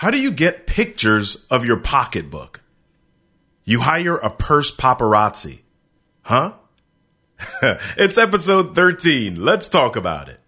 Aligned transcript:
How 0.00 0.10
do 0.10 0.18
you 0.18 0.32
get 0.32 0.66
pictures 0.66 1.44
of 1.50 1.66
your 1.66 1.76
pocketbook? 1.76 2.62
You 3.64 3.80
hire 3.80 4.16
a 4.16 4.30
purse 4.30 4.74
paparazzi. 4.74 5.60
Huh? 6.22 6.54
it's 7.98 8.16
episode 8.16 8.74
13. 8.74 9.44
Let's 9.44 9.68
talk 9.68 9.96
about 9.96 10.30
it. 10.30 10.40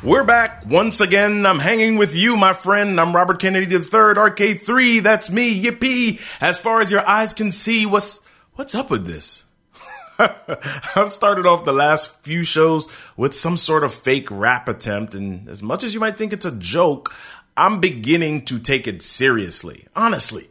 We're 0.00 0.22
back 0.22 0.64
once 0.64 1.00
again. 1.00 1.44
I'm 1.44 1.58
hanging 1.58 1.96
with 1.96 2.14
you, 2.14 2.36
my 2.36 2.52
friend. 2.52 3.00
I'm 3.00 3.16
Robert 3.16 3.40
Kennedy 3.40 3.74
III, 3.74 3.80
RK3. 3.80 5.02
That's 5.02 5.32
me. 5.32 5.60
Yippee. 5.60 6.20
As 6.40 6.56
far 6.56 6.80
as 6.80 6.92
your 6.92 7.04
eyes 7.04 7.34
can 7.34 7.50
see, 7.50 7.84
what's 7.84 8.24
what's 8.54 8.76
up 8.76 8.90
with 8.90 9.08
this? 9.08 9.46
I've 10.20 11.10
started 11.10 11.46
off 11.46 11.64
the 11.64 11.72
last 11.72 12.22
few 12.22 12.44
shows 12.44 12.86
with 13.16 13.34
some 13.34 13.56
sort 13.56 13.82
of 13.82 13.92
fake 13.92 14.28
rap 14.30 14.68
attempt, 14.68 15.16
and 15.16 15.48
as 15.48 15.64
much 15.64 15.82
as 15.82 15.94
you 15.94 16.00
might 16.00 16.16
think 16.16 16.32
it's 16.32 16.46
a 16.46 16.54
joke, 16.54 17.12
I'm 17.56 17.80
beginning 17.80 18.44
to 18.44 18.60
take 18.60 18.86
it 18.86 19.02
seriously. 19.02 19.88
Honestly, 19.96 20.48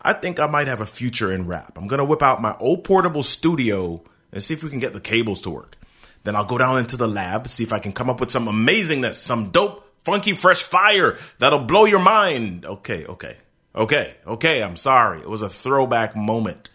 I 0.00 0.12
think 0.12 0.40
I 0.40 0.48
might 0.48 0.66
have 0.66 0.80
a 0.80 0.86
future 0.86 1.30
in 1.32 1.46
rap. 1.46 1.78
I'm 1.78 1.86
gonna 1.86 2.04
whip 2.04 2.22
out 2.22 2.42
my 2.42 2.56
old 2.58 2.82
portable 2.82 3.22
studio 3.22 4.02
and 4.32 4.42
see 4.42 4.54
if 4.54 4.64
we 4.64 4.70
can 4.70 4.80
get 4.80 4.92
the 4.92 5.00
cables 5.00 5.40
to 5.42 5.50
work. 5.50 5.76
Then 6.24 6.36
I'll 6.36 6.44
go 6.44 6.58
down 6.58 6.78
into 6.78 6.96
the 6.96 7.08
lab, 7.08 7.48
see 7.48 7.64
if 7.64 7.72
I 7.72 7.78
can 7.78 7.92
come 7.92 8.08
up 8.08 8.20
with 8.20 8.30
some 8.30 8.46
amazingness, 8.46 9.14
some 9.14 9.50
dope, 9.50 9.84
funky, 10.04 10.32
fresh 10.32 10.62
fire 10.62 11.16
that'll 11.38 11.60
blow 11.60 11.84
your 11.84 11.98
mind. 11.98 12.64
Okay, 12.64 13.04
okay, 13.06 13.36
okay, 13.74 14.16
okay, 14.26 14.62
I'm 14.62 14.76
sorry. 14.76 15.20
It 15.20 15.28
was 15.28 15.42
a 15.42 15.48
throwback 15.48 16.16
moment. 16.16 16.70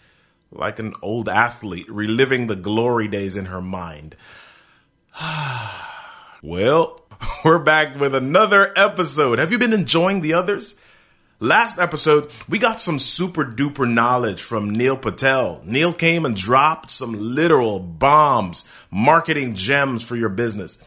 Like 0.51 0.79
an 0.79 0.93
old 1.01 1.27
athlete 1.27 1.89
reliving 1.89 2.47
the 2.47 2.55
glory 2.55 3.07
days 3.07 3.35
in 3.35 3.45
her 3.45 3.61
mind. 3.61 4.15
well, 6.41 7.01
we're 7.45 7.59
back 7.59 7.99
with 7.99 8.15
another 8.15 8.71
episode. 8.75 9.39
Have 9.39 9.51
you 9.51 9.57
been 9.57 9.73
enjoying 9.73 10.21
the 10.21 10.33
others? 10.33 10.75
Last 11.39 11.77
episode, 11.77 12.31
we 12.49 12.57
got 12.57 12.81
some 12.81 12.97
super 12.97 13.45
duper 13.45 13.87
knowledge 13.87 14.41
from 14.41 14.71
Neil 14.71 14.97
Patel. 14.97 15.61
Neil 15.63 15.93
came 15.93 16.25
and 16.25 16.35
dropped 16.35 16.89
some 16.89 17.13
literal 17.13 17.79
bombs, 17.79 18.67
marketing 18.89 19.53
gems 19.53 20.03
for 20.03 20.15
your 20.15 20.29
business. 20.29 20.81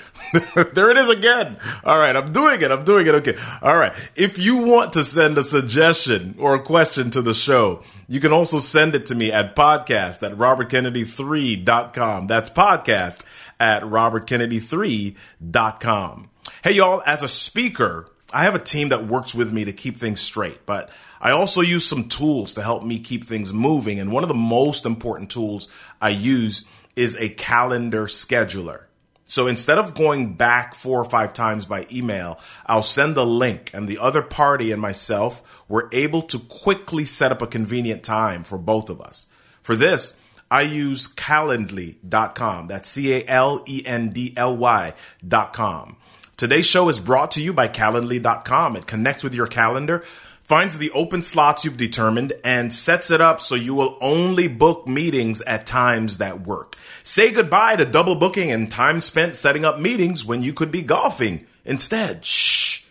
there 0.75 0.91
it 0.91 0.97
is 0.97 1.11
again. 1.11 1.59
All 1.85 1.99
right, 1.99 2.17
I'm 2.17 2.33
doing 2.33 2.63
it. 2.63 2.73
I'm 2.73 2.85
doing 2.85 3.07
it. 3.07 3.15
Okay. 3.17 3.35
All 3.61 3.77
right. 3.77 3.93
If 4.17 4.39
you 4.39 4.57
want 4.57 4.95
to 4.95 5.05
send 5.05 5.37
a 5.37 5.43
suggestion 5.43 6.35
or 6.39 6.55
a 6.55 6.63
question 6.63 7.11
to 7.11 7.21
the 7.21 7.35
show, 7.35 7.83
you 8.09 8.21
can 8.21 8.33
also 8.33 8.59
send 8.59 8.95
it 8.95 9.05
to 9.07 9.15
me 9.15 9.31
at 9.31 9.55
podcast 9.55 10.23
at 10.23 10.33
robertkennedy3.com. 10.39 12.27
That's 12.27 12.49
podcast 12.51 13.25
at 13.61 13.83
robertkennedy3.com. 13.83 16.31
Hey, 16.65 16.73
y'all, 16.73 17.03
as 17.07 17.23
a 17.23 17.29
speaker, 17.29 18.09
I 18.33 18.45
have 18.45 18.55
a 18.55 18.59
team 18.59 18.89
that 18.89 19.07
works 19.07 19.35
with 19.35 19.53
me 19.53 19.67
to 19.67 19.73
keep 19.73 19.99
things 19.99 20.21
straight, 20.21 20.65
but 20.65 20.91
I 21.21 21.33
also 21.33 21.61
use 21.61 21.85
some 21.85 22.09
tools 22.09 22.55
to 22.55 22.63
help 22.63 22.83
me 22.83 22.99
keep 22.99 23.25
things 23.25 23.53
moving. 23.53 24.01
And 24.01 24.11
one 24.11 24.25
of 24.25 24.29
the 24.29 24.35
most 24.35 24.87
important 24.87 25.31
tools 25.31 25.69
I 26.01 26.09
use 26.09 26.67
is 26.97 27.15
a 27.17 27.29
calendar 27.29 28.07
scheduler. 28.07 28.85
So 29.33 29.47
instead 29.47 29.79
of 29.79 29.95
going 29.95 30.35
back 30.35 30.75
four 30.75 31.01
or 31.01 31.07
five 31.07 31.33
times 31.33 31.65
by 31.65 31.87
email, 31.91 32.39
I'll 32.67 32.83
send 32.83 33.15
the 33.15 33.25
link 33.25 33.71
and 33.73 33.89
the 33.89 33.97
other 33.97 34.21
party 34.21 34.71
and 34.73 34.83
myself 34.83 35.65
were 35.71 35.89
able 35.91 36.21
to 36.21 36.39
quickly 36.39 37.07
set 37.07 37.33
up 37.33 37.41
a 37.41 37.47
convenient 37.47 38.03
time 38.03 38.45
for 38.45 38.59
both 38.59 38.91
of 38.91 39.01
us. 39.01 39.29
For 39.63 39.75
this, 39.75 40.21
I 40.51 40.61
use 40.61 41.09
calendly.com. 41.09 42.67
That's 42.67 42.91
C 42.91 43.15
A 43.15 43.25
L 43.27 43.65
E 43.67 43.83
N 43.87 44.11
D 44.11 44.35
L 44.37 44.55
Y.com. 44.55 45.97
Today's 46.37 46.67
show 46.67 46.91
is 46.91 47.01
brought 47.01 47.31
to 47.31 47.43
you 47.43 47.55
by 47.55 47.69
calendly.com. 47.69 48.77
It 48.77 48.87
connects 48.87 49.25
with 49.25 49.33
your 49.33 49.47
calendar, 49.47 50.05
finds 50.53 50.77
the 50.77 50.91
open 50.91 51.23
slots 51.23 51.65
you've 51.65 51.79
determined, 51.79 52.35
and 52.45 52.75
sets 52.75 53.11
it 53.11 53.23
up 53.23 53.41
so 53.41 53.55
you 53.55 53.75
will 53.75 53.97
only 54.03 54.47
book 54.47 54.87
meetings 54.87 55.41
at 55.41 55.65
times 55.65 56.19
that 56.19 56.47
work. 56.47 56.77
Say 57.03 57.33
goodbye 57.33 57.77
to 57.77 57.87
double 57.87 58.17
booking 58.17 58.51
and 58.51 58.71
time 58.71 59.01
spent 59.01 59.35
setting 59.35 59.65
up 59.65 59.81
meetings 59.81 60.27
when 60.27 60.43
you 60.43 60.53
could 60.53 60.71
be 60.71 60.83
golfing 60.83 61.47
instead. 61.65 62.23
Shh. 62.23 62.83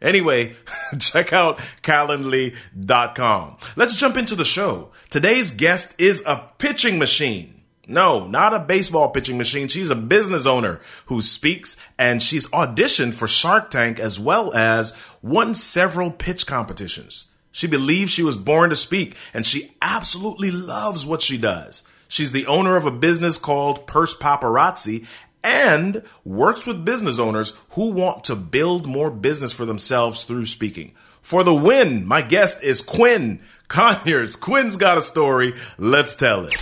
Anyway, 0.00 0.54
check 1.00 1.32
out 1.32 1.58
calendly.com. 1.82 3.56
Let's 3.74 3.96
jump 3.96 4.16
into 4.16 4.36
the 4.36 4.44
show. 4.44 4.92
Today's 5.10 5.50
guest 5.50 6.00
is 6.00 6.22
a 6.24 6.48
pitching 6.58 7.00
machine. 7.00 7.57
No, 7.90 8.26
not 8.26 8.52
a 8.52 8.60
baseball 8.60 9.08
pitching 9.08 9.38
machine. 9.38 9.66
She's 9.66 9.88
a 9.88 9.96
business 9.96 10.44
owner 10.44 10.78
who 11.06 11.22
speaks 11.22 11.78
and 11.98 12.22
she's 12.22 12.46
auditioned 12.48 13.14
for 13.14 13.26
Shark 13.26 13.70
Tank 13.70 13.98
as 13.98 14.20
well 14.20 14.52
as 14.52 14.92
won 15.22 15.54
several 15.54 16.10
pitch 16.10 16.46
competitions. 16.46 17.32
She 17.50 17.66
believes 17.66 18.12
she 18.12 18.22
was 18.22 18.36
born 18.36 18.68
to 18.68 18.76
speak 18.76 19.16
and 19.32 19.46
she 19.46 19.72
absolutely 19.80 20.50
loves 20.50 21.06
what 21.06 21.22
she 21.22 21.38
does. 21.38 21.82
She's 22.08 22.30
the 22.30 22.46
owner 22.46 22.76
of 22.76 22.84
a 22.84 22.90
business 22.90 23.38
called 23.38 23.86
Purse 23.86 24.14
Paparazzi 24.14 25.06
and 25.42 26.02
works 26.26 26.66
with 26.66 26.84
business 26.84 27.18
owners 27.18 27.58
who 27.70 27.90
want 27.90 28.22
to 28.24 28.36
build 28.36 28.86
more 28.86 29.10
business 29.10 29.54
for 29.54 29.64
themselves 29.64 30.24
through 30.24 30.44
speaking. 30.44 30.92
For 31.22 31.42
the 31.42 31.54
win, 31.54 32.06
my 32.06 32.20
guest 32.20 32.62
is 32.62 32.82
Quinn 32.82 33.40
Conyers. 33.68 34.36
Quinn's 34.36 34.76
got 34.76 34.98
a 34.98 35.02
story. 35.02 35.54
Let's 35.78 36.14
tell 36.14 36.44
it. 36.44 36.54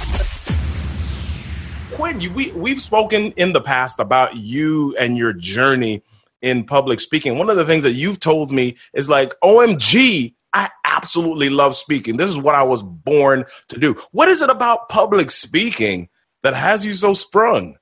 Quinn, 1.93 2.21
you, 2.21 2.33
we, 2.33 2.53
we've 2.53 2.83
spoken 2.83 3.33
in 3.33 3.53
the 3.53 3.61
past 3.61 4.01
about 4.01 4.37
you 4.37 4.97
and 4.97 5.17
your 5.17 5.33
journey 5.33 6.03
in 6.43 6.65
public 6.65 7.01
speaking. 7.01 7.39
One 7.39 7.49
of 7.49 7.57
the 7.57 7.65
things 7.65 7.85
that 7.85 7.93
you've 7.93 8.21
told 8.21 8.51
me 8.51 8.77
is 8.93 9.09
like, 9.09 9.35
OMG, 9.43 10.35
I 10.53 10.71
absolutely 10.85 11.49
love 11.49 11.77
speaking. 11.77 12.17
This 12.17 12.31
is 12.31 12.39
what 12.39 12.55
I 12.55 12.63
was 12.63 12.83
born 12.83 13.45
to 13.69 13.79
do. 13.79 13.95
What 14.13 14.29
is 14.29 14.43
it 14.43 14.51
about 14.51 14.89
public 14.89 15.31
speaking 15.31 16.09
that 16.43 16.55
has 16.55 16.85
you 16.85 16.95
so 16.95 17.13
sprung? 17.13 17.77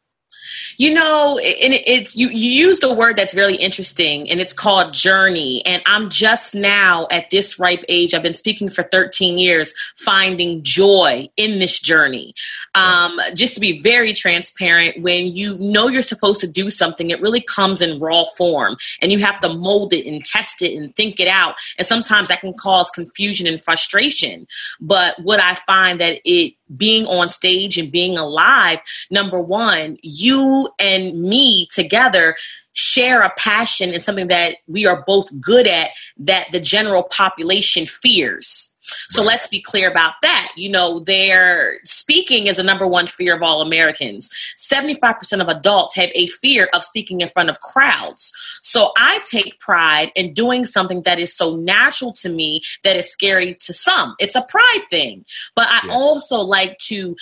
You 0.77 0.93
know, 0.93 1.39
and 1.39 1.75
it's 1.87 2.17
you. 2.17 2.29
You 2.29 2.51
used 2.51 2.83
a 2.85 2.93
word 2.93 3.17
that's 3.17 3.35
really 3.35 3.57
interesting, 3.57 4.31
and 4.31 4.41
it's 4.41 4.53
called 4.53 4.93
journey. 4.93 5.65
And 5.67 5.83
I'm 5.87 6.09
just 6.09 6.55
now 6.55 7.07
at 7.11 7.31
this 7.31 7.59
ripe 7.59 7.85
age. 7.89 8.15
I've 8.15 8.23
been 8.23 8.35
speaking 8.35 8.69
for 8.69 8.83
13 8.83 9.39
years, 9.39 9.75
finding 9.97 10.63
joy 10.63 11.29
in 11.37 11.59
this 11.59 11.81
journey. 11.81 12.35
Um, 12.75 13.21
just 13.35 13.55
to 13.55 13.61
be 13.61 13.81
very 13.81 14.13
transparent, 14.13 15.03
when 15.03 15.33
you 15.33 15.57
know 15.59 15.89
you're 15.89 16.03
supposed 16.03 16.41
to 16.41 16.51
do 16.51 16.71
something, 16.71 17.11
it 17.11 17.21
really 17.21 17.41
comes 17.41 17.81
in 17.81 18.01
raw 18.01 18.25
form, 18.37 18.77
and 19.01 19.13
you 19.13 19.19
have 19.21 19.41
to 19.41 19.53
mold 19.53 19.93
it 19.93 20.07
and 20.07 20.25
test 20.25 20.63
it 20.63 20.77
and 20.77 20.95
think 20.97 21.21
it 21.21 21.29
out. 21.29 21.57
And 21.79 21.87
sometimes 21.87 22.29
that 22.29 22.41
can 22.41 22.55
cause 22.55 22.91
confusion 22.91 23.47
and 23.47 23.63
frustration. 23.63 24.47
But 24.81 25.19
what 25.23 25.41
I 25.41 25.55
find 25.55 26.01
that 26.01 26.21
it 26.25 26.55
being 26.77 27.07
on 27.07 27.29
stage 27.29 27.79
and 27.79 27.93
being 27.93 28.17
alive, 28.19 28.81
number 29.11 29.41
one, 29.41 29.97
you 30.03 30.71
and 30.79 31.21
me 31.21 31.67
together 31.67 32.37
share 32.73 33.21
a 33.23 33.33
passion 33.37 33.95
and 33.95 34.03
something 34.03 34.27
that 34.29 34.57
we 34.67 34.87
are 34.87 35.05
both 35.07 35.29
good 35.41 35.67
at 35.67 35.91
that 36.19 36.51
the 36.53 36.61
general 36.61 37.05
population 37.05 37.87
fears. 37.87 38.74
So 39.11 39.23
right. 39.23 39.29
let's 39.29 39.47
be 39.47 39.61
clear 39.61 39.91
about 39.91 40.15
that. 40.23 40.53
You 40.57 40.71
know, 40.71 41.01
their 41.01 41.79
speaking 41.85 42.47
is 42.47 42.59
a 42.59 42.63
number 42.63 42.87
one 42.87 43.07
fear 43.07 43.35
of 43.35 43.43
all 43.43 43.63
Americans. 43.63 44.31
75% 44.59 45.41
of 45.41 45.49
adults 45.49 45.97
have 45.97 46.11
a 46.15 46.27
fear 46.27 46.69
of 46.75 46.85
speaking 46.85 47.21
in 47.21 47.29
front 47.29 47.51
of 47.51 47.61
crowds. 47.61 48.33
So 48.63 48.93
I 48.97 49.21
take 49.31 49.61
pride 49.61 50.13
in 50.15 50.35
doing 50.35 50.65
something 50.65 51.03
that 51.03 51.19
is 51.19 51.37
so 51.37 51.57
natural 51.57 52.13
to 52.15 52.29
me 52.29 52.63
that 52.83 52.97
is 52.97 53.11
scary 53.11 53.55
to 53.61 53.73
some. 53.73 54.15
It's 54.19 54.35
a 54.35 54.43
pride 54.43 54.85
thing. 54.91 55.25
But 55.55 55.67
I 55.69 55.81
yeah. 55.87 55.93
also 55.93 56.37
like 56.41 56.79
to 56.85 57.17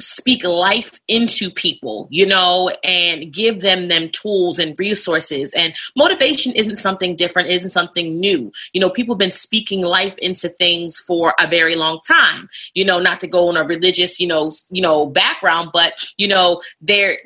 speak 0.00 0.44
life 0.44 0.98
into 1.08 1.50
people 1.50 2.08
you 2.10 2.26
know 2.26 2.70
and 2.84 3.32
give 3.32 3.60
them 3.60 3.88
them 3.88 4.08
tools 4.10 4.58
and 4.58 4.78
resources. 4.78 5.52
And 5.54 5.74
motivation 5.96 6.52
isn't 6.52 6.76
something 6.76 7.16
different 7.16 7.48
isn't 7.48 7.70
something 7.70 8.18
new. 8.18 8.50
You 8.72 8.80
know 8.80 8.90
people 8.90 9.14
have 9.14 9.18
been 9.18 9.30
speaking 9.30 9.82
life 9.82 10.16
into 10.18 10.48
things 10.48 11.00
for 11.00 11.34
a 11.38 11.46
very 11.46 11.76
long 11.76 12.00
time. 12.06 12.48
You 12.74 12.84
know 12.84 12.98
not 12.98 13.20
to 13.20 13.26
go 13.26 13.48
on 13.48 13.56
a 13.56 13.64
religious 13.64 14.20
you 14.20 14.26
know 14.26 14.50
you 14.70 14.82
know 14.82 15.06
background 15.06 15.70
but 15.72 15.94
you 16.16 16.28
know 16.28 16.60
there 16.80 17.18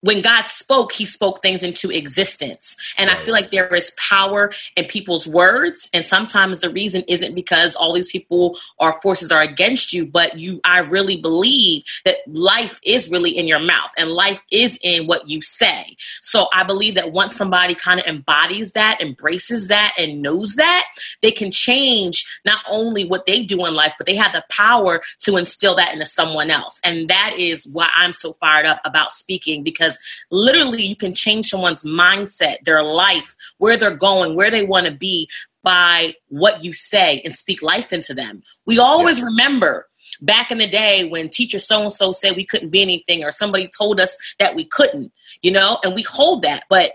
when 0.00 0.22
God 0.22 0.46
spoke, 0.46 0.92
he 0.92 1.04
spoke 1.04 1.42
things 1.42 1.62
into 1.62 1.90
existence. 1.90 2.76
And. 2.96 3.10
I 3.10 3.24
feel 3.24 3.34
like 3.34 3.50
there 3.50 3.74
is 3.74 3.92
power 3.96 4.52
in 4.76 4.84
people's 4.86 5.26
words. 5.26 5.90
And 5.92 6.06
sometimes 6.06 6.60
the 6.60 6.70
reason 6.70 7.02
isn't 7.08 7.34
because 7.34 7.74
all 7.74 7.92
these 7.92 8.10
people 8.10 8.56
or 8.78 8.98
forces 9.00 9.32
are 9.32 9.42
against 9.42 9.92
you, 9.92 10.06
but 10.06 10.38
you, 10.38 10.60
I 10.64 10.78
really 10.78 11.16
believe 11.16 11.82
that 12.04 12.18
life 12.26 12.80
is 12.84 13.10
really 13.10 13.36
in 13.36 13.48
your 13.48 13.58
mouth 13.58 13.90
and 13.98 14.10
life 14.10 14.40
is 14.50 14.78
in 14.82 15.06
what 15.06 15.28
you 15.28 15.42
say. 15.42 15.96
So 16.22 16.48
I 16.52 16.62
believe 16.62 16.94
that 16.94 17.12
once 17.12 17.34
somebody 17.34 17.74
kind 17.74 18.00
of 18.00 18.06
embodies 18.06 18.72
that, 18.72 18.98
embraces 19.00 19.68
that, 19.68 19.94
and 19.98 20.22
knows 20.22 20.54
that, 20.54 20.86
they 21.22 21.30
can 21.30 21.50
change 21.50 22.24
not 22.44 22.62
only 22.68 23.04
what 23.04 23.26
they 23.26 23.42
do 23.42 23.66
in 23.66 23.74
life, 23.74 23.94
but 23.98 24.06
they 24.06 24.16
have 24.16 24.32
the 24.32 24.44
power 24.50 25.00
to 25.20 25.36
instill 25.36 25.74
that 25.76 25.92
into 25.92 26.06
someone 26.06 26.50
else. 26.50 26.80
And 26.84 27.08
that 27.08 27.34
is 27.36 27.66
why 27.66 27.90
I'm 27.94 28.12
so 28.12 28.34
fired 28.34 28.66
up 28.66 28.80
about 28.84 29.12
speaking 29.12 29.62
because 29.62 29.89
because 29.90 29.98
literally 30.30 30.84
you 30.84 30.96
can 30.96 31.14
change 31.14 31.46
someone's 31.46 31.84
mindset, 31.84 32.56
their 32.64 32.82
life, 32.82 33.34
where 33.58 33.76
they're 33.76 33.96
going, 33.96 34.36
where 34.36 34.50
they 34.50 34.64
want 34.64 34.86
to 34.86 34.92
be 34.92 35.28
by 35.62 36.14
what 36.28 36.64
you 36.64 36.72
say 36.72 37.20
and 37.24 37.34
speak 37.34 37.62
life 37.62 37.92
into 37.92 38.14
them. 38.14 38.42
We 38.66 38.78
always 38.78 39.18
yeah. 39.18 39.26
remember 39.26 39.86
back 40.22 40.50
in 40.50 40.58
the 40.58 40.66
day 40.66 41.04
when 41.08 41.28
teacher 41.28 41.58
so 41.58 41.82
and 41.82 41.92
so 41.92 42.12
said 42.12 42.36
we 42.36 42.44
couldn't 42.44 42.70
be 42.70 42.82
anything 42.82 43.24
or 43.24 43.30
somebody 43.30 43.68
told 43.68 44.00
us 44.00 44.16
that 44.38 44.54
we 44.54 44.64
couldn't, 44.64 45.12
you 45.42 45.50
know, 45.50 45.78
and 45.84 45.94
we 45.94 46.02
hold 46.02 46.42
that. 46.42 46.64
But 46.68 46.92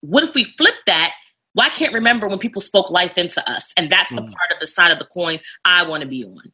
what 0.00 0.22
if 0.22 0.34
we 0.34 0.44
flip 0.44 0.74
that? 0.86 1.12
Why 1.54 1.66
well, 1.66 1.76
can't 1.76 1.92
remember 1.92 2.26
when 2.26 2.38
people 2.38 2.60
spoke 2.60 2.90
life 2.90 3.16
into 3.16 3.48
us? 3.48 3.72
And 3.76 3.88
that's 3.88 4.10
the 4.10 4.22
mm. 4.22 4.32
part 4.32 4.52
of 4.52 4.58
the 4.58 4.66
side 4.66 4.90
of 4.90 4.98
the 4.98 5.04
coin 5.04 5.38
I 5.64 5.86
want 5.86 6.02
to 6.02 6.08
be 6.08 6.24
on. 6.24 6.52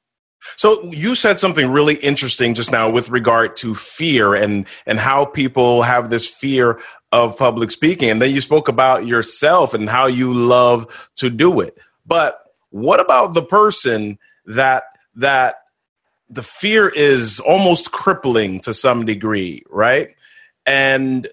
So 0.56 0.90
you 0.90 1.14
said 1.14 1.38
something 1.38 1.70
really 1.70 1.96
interesting 1.96 2.54
just 2.54 2.72
now 2.72 2.90
with 2.90 3.10
regard 3.10 3.56
to 3.56 3.74
fear 3.74 4.34
and 4.34 4.66
and 4.86 4.98
how 4.98 5.24
people 5.24 5.82
have 5.82 6.10
this 6.10 6.26
fear 6.26 6.80
of 7.12 7.36
public 7.36 7.70
speaking 7.70 8.10
and 8.10 8.22
then 8.22 8.30
you 8.30 8.40
spoke 8.40 8.68
about 8.68 9.06
yourself 9.06 9.74
and 9.74 9.88
how 9.88 10.06
you 10.06 10.32
love 10.32 11.10
to 11.16 11.28
do 11.28 11.60
it. 11.60 11.76
But 12.06 12.40
what 12.70 13.00
about 13.00 13.34
the 13.34 13.42
person 13.42 14.18
that 14.46 14.84
that 15.16 15.56
the 16.28 16.42
fear 16.42 16.88
is 16.88 17.40
almost 17.40 17.90
crippling 17.90 18.60
to 18.60 18.72
some 18.72 19.04
degree, 19.04 19.64
right? 19.68 20.14
And 20.64 21.26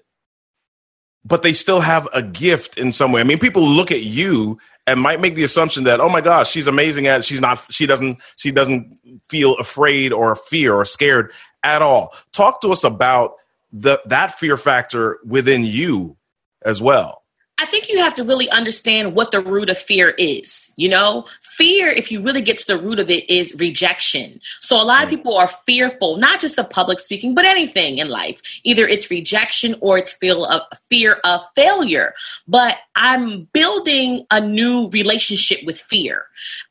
but 1.24 1.42
they 1.42 1.52
still 1.52 1.80
have 1.80 2.08
a 2.12 2.22
gift 2.22 2.78
in 2.78 2.90
some 2.90 3.12
way. 3.12 3.20
I 3.20 3.24
mean, 3.24 3.38
people 3.38 3.62
look 3.62 3.92
at 3.92 4.02
you 4.02 4.58
and 4.88 5.00
might 5.00 5.20
make 5.20 5.34
the 5.34 5.44
assumption 5.44 5.84
that 5.84 6.00
oh 6.00 6.08
my 6.08 6.20
gosh 6.20 6.50
she's 6.50 6.66
amazing 6.66 7.06
at 7.06 7.24
she's 7.24 7.40
not 7.40 7.64
she 7.70 7.86
doesn't 7.86 8.20
she 8.36 8.50
doesn't 8.50 8.98
feel 9.28 9.54
afraid 9.56 10.12
or 10.12 10.34
fear 10.34 10.74
or 10.74 10.84
scared 10.84 11.32
at 11.62 11.82
all. 11.82 12.14
Talk 12.32 12.60
to 12.62 12.70
us 12.70 12.84
about 12.84 13.34
the 13.70 14.00
that 14.06 14.38
fear 14.38 14.56
factor 14.56 15.18
within 15.24 15.62
you 15.62 16.16
as 16.62 16.80
well 16.80 17.22
I 17.60 17.66
think 17.66 17.88
you 17.88 17.98
have 17.98 18.14
to 18.14 18.24
really 18.24 18.48
understand 18.50 19.14
what 19.14 19.32
the 19.32 19.40
root 19.40 19.68
of 19.68 19.76
fear 19.76 20.10
is. 20.16 20.72
You 20.76 20.88
know, 20.88 21.26
fear, 21.40 21.88
if 21.88 22.12
you 22.12 22.22
really 22.22 22.40
get 22.40 22.56
to 22.58 22.66
the 22.66 22.78
root 22.78 23.00
of 23.00 23.10
it, 23.10 23.28
is 23.28 23.56
rejection. 23.58 24.40
So 24.60 24.80
a 24.80 24.84
lot 24.84 25.02
of 25.02 25.10
people 25.10 25.36
are 25.36 25.48
fearful, 25.66 26.18
not 26.18 26.40
just 26.40 26.58
of 26.58 26.70
public 26.70 27.00
speaking, 27.00 27.34
but 27.34 27.44
anything 27.44 27.98
in 27.98 28.08
life. 28.08 28.40
Either 28.62 28.86
it's 28.86 29.10
rejection 29.10 29.74
or 29.80 29.98
it's 29.98 30.12
feel 30.12 30.44
of 30.44 30.62
fear 30.88 31.18
of 31.24 31.42
failure. 31.56 32.14
But 32.46 32.78
I'm 32.94 33.48
building 33.52 34.24
a 34.30 34.40
new 34.40 34.88
relationship 34.90 35.58
with 35.64 35.80
fear. 35.80 36.26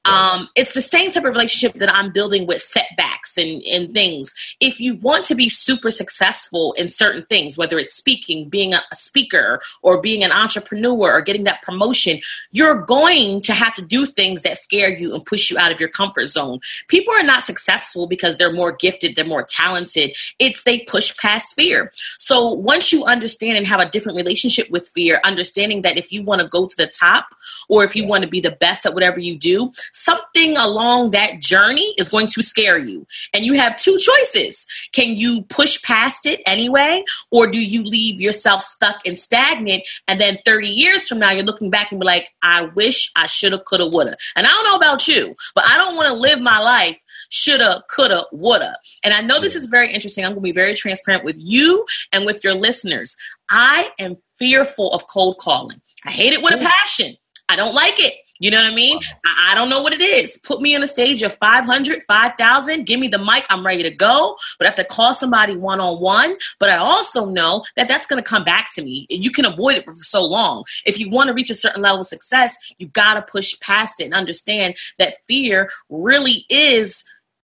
Um, 0.06 0.48
it's 0.56 0.74
the 0.74 0.81
same 0.81 1.12
type 1.12 1.25
of 1.25 1.33
relationship 1.33 1.80
that 1.80 1.94
I'm 1.94 2.13
building 2.13 2.48
with 2.48 2.62
setbacks 2.62 3.38
and, 3.38 3.62
and 3.63 3.92
things. 3.92 4.33
If 4.62 4.80
you 4.80 4.95
want 4.95 5.25
to 5.25 5.36
be 5.36 5.50
super 5.50 5.92
successful 5.92 6.74
in 6.74 6.88
certain 6.88 7.25
things, 7.25 7.57
whether 7.57 7.78
it's 7.78 7.94
speaking, 7.94 8.48
being 8.48 8.74
a 8.74 8.81
speaker, 8.94 9.60
or 9.81 10.01
being 10.01 10.24
an 10.24 10.31
entrepreneur 10.31 10.77
entrepreneur 10.78 11.18
or 11.18 11.22
getting 11.22 11.44
that 11.46 11.62
promotion, 11.62 12.20
you're 12.52 12.82
going 12.82 13.42
to 13.42 13.54
have 13.54 13.74
to 13.76 13.82
do 13.82 14.06
things 14.06 14.44
that 14.44 14.58
scare 14.58 14.94
you 14.94 15.14
and 15.14 15.26
push 15.26 15.50
you 15.50 15.58
out 15.58 15.72
of 15.72 15.80
your 15.80 15.90
comfort 15.90 16.26
zone. 16.26 16.60
People 16.88 17.14
are 17.14 17.24
not 17.24 17.44
successful 17.44 18.08
because 18.08 18.38
they're 18.38 18.54
more 18.54 18.72
gifted, 18.72 19.16
they're 19.16 19.26
more 19.26 19.44
talented. 19.44 20.16
It's 20.40 20.64
they 20.64 20.80
push 20.80 21.16
past 21.18 21.56
fear. 21.56 21.92
So 22.18 22.52
once 22.52 22.92
you 22.92 23.06
understand 23.06 23.58
and 23.58 23.68
have 23.68 23.82
a 23.82 23.90
different 23.90 24.18
relationship 24.18 24.70
with 24.70 24.90
fear, 24.90 25.20
understanding 25.24 25.82
that 25.84 25.98
if 25.98 26.12
you 26.12 26.24
want 26.24 26.42
to 26.42 26.48
go 26.48 26.68
to 26.68 26.78
the 26.78 26.88
top 26.88 27.28
or 27.70 27.84
if 27.84 27.96
you 27.96 28.06
want 28.06 28.24
to 28.24 28.30
be 28.30 28.42
the 28.42 28.52
best 28.52 28.86
at 28.86 28.94
whatever 28.94 29.20
you 29.20 29.38
do, 29.38 29.72
something 29.92 30.58
along 30.58 31.12
that 31.12 31.40
journey 31.40 31.94
is 31.98 32.10
going 32.10 32.28
to 32.28 32.42
scare 32.42 32.78
you. 32.78 33.06
And 33.34 33.46
you 33.46 33.54
have 33.54 33.78
two 33.78 33.98
choices. 33.98 34.68
Can 34.92 35.16
you 35.16 35.44
push 35.44 35.82
past 35.82 36.26
it 36.26 36.42
anyway, 36.46 37.04
or 37.32 37.48
do 37.48 37.60
you 37.60 37.84
leave 37.84 38.22
yourself 38.22 38.62
stuck 38.62 39.06
and 39.06 39.18
stagnant 39.18 39.84
and 40.08 40.20
then 40.20 40.38
30 40.46 40.67
30 40.68 40.80
years 40.80 41.08
from 41.08 41.19
now, 41.19 41.31
you're 41.31 41.44
looking 41.44 41.69
back 41.69 41.92
and 41.92 42.00
be 42.00 42.06
like, 42.06 42.30
I 42.42 42.64
wish 42.75 43.12
I 43.16 43.28
shoulda, 43.28 43.60
coulda, 43.60 43.88
woulda. 43.88 44.16
And 44.36 44.46
I 44.46 44.50
don't 44.50 44.66
know 44.66 44.75
about 44.75 45.08
you, 45.08 45.36
but 45.56 45.64
I 45.68 45.78
don't 45.78 45.95
want 45.95 46.07
to 46.07 46.14
live 46.14 46.40
my 46.42 46.59
life 46.59 47.00
shoulda, 47.30 47.83
coulda, 47.90 48.26
woulda. 48.31 48.78
And 49.04 49.14
I 49.14 49.21
know 49.21 49.40
this 49.40 49.56
is 49.56 49.66
very 49.66 49.92
interesting. 49.92 50.26
I'm 50.26 50.31
going 50.31 50.42
to 50.42 50.50
be 50.50 50.52
very 50.52 50.74
transparent 50.74 51.24
with 51.24 51.36
you 51.38 51.86
and 52.12 52.26
with 52.26 52.44
your 52.44 52.54
listeners. 52.54 53.16
I 53.50 53.90
am 54.00 54.16
fearful 54.40 54.92
of 54.92 55.07
cold 55.07 55.38
calling. 55.40 55.81
I 56.06 56.12
hate 56.12 56.33
it 56.33 56.42
with 56.42 56.54
a 56.54 56.57
passion. 56.57 57.16
I 57.50 57.56
don't 57.56 57.74
like 57.74 58.00
it. 58.00 58.14
You 58.40 58.52
know 58.52 58.62
what 58.62 58.72
I 58.72 58.76
mean? 58.76 59.00
I, 59.26 59.52
I, 59.52 59.56
don't 59.56 59.70
know 59.70 59.82
what 59.82 59.94
it 59.94 60.02
is. 60.02 60.38
Put 60.38 60.62
me 60.62 60.76
on 60.76 60.84
a 60.84 60.88
stage 60.88 61.22
of 61.24 61.36
500, 61.38 62.04
5,000, 62.04 62.86
give 62.86 63.00
me 63.00 63.08
the 63.08 63.18
mic, 63.18 63.46
I'm 63.50 63.66
ready 63.66 63.84
to 63.84 63.92
go. 63.92 64.38
But 64.58 64.66
I 64.66 64.70
have 64.70 64.78
to 64.78 64.84
call 64.84 65.14
somebody 65.14 65.56
one 65.56 65.80
on 65.80 66.00
one. 66.02 66.36
But 66.60 66.70
I 66.70 66.78
also 66.78 67.26
know 67.26 67.64
that 67.76 67.88
that's 67.88 68.06
going 68.06 68.22
to 68.22 68.28
come 68.28 68.44
back 68.44 68.74
to 68.76 68.84
me. 68.84 69.08
You 69.10 69.32
can 69.32 69.46
avoid 69.46 69.78
it 69.78 69.86
for 69.86 69.94
so 69.94 70.26
long. 70.26 70.64
If 70.86 71.00
you 71.00 71.10
want 71.10 71.30
to 71.30 71.34
reach 71.34 71.50
a 71.50 71.56
certain 71.56 71.82
level 71.82 72.02
of 72.02 72.08
success, 72.08 72.58
you 72.78 72.88
got 72.88 73.16
to 73.16 73.22
push 73.22 73.60
past 73.60 74.00
it 74.00 74.06
and 74.06 74.14
understand 74.14 74.76
that 75.00 75.16
fear 75.28 75.70
really 75.90 76.46
is 76.50 77.04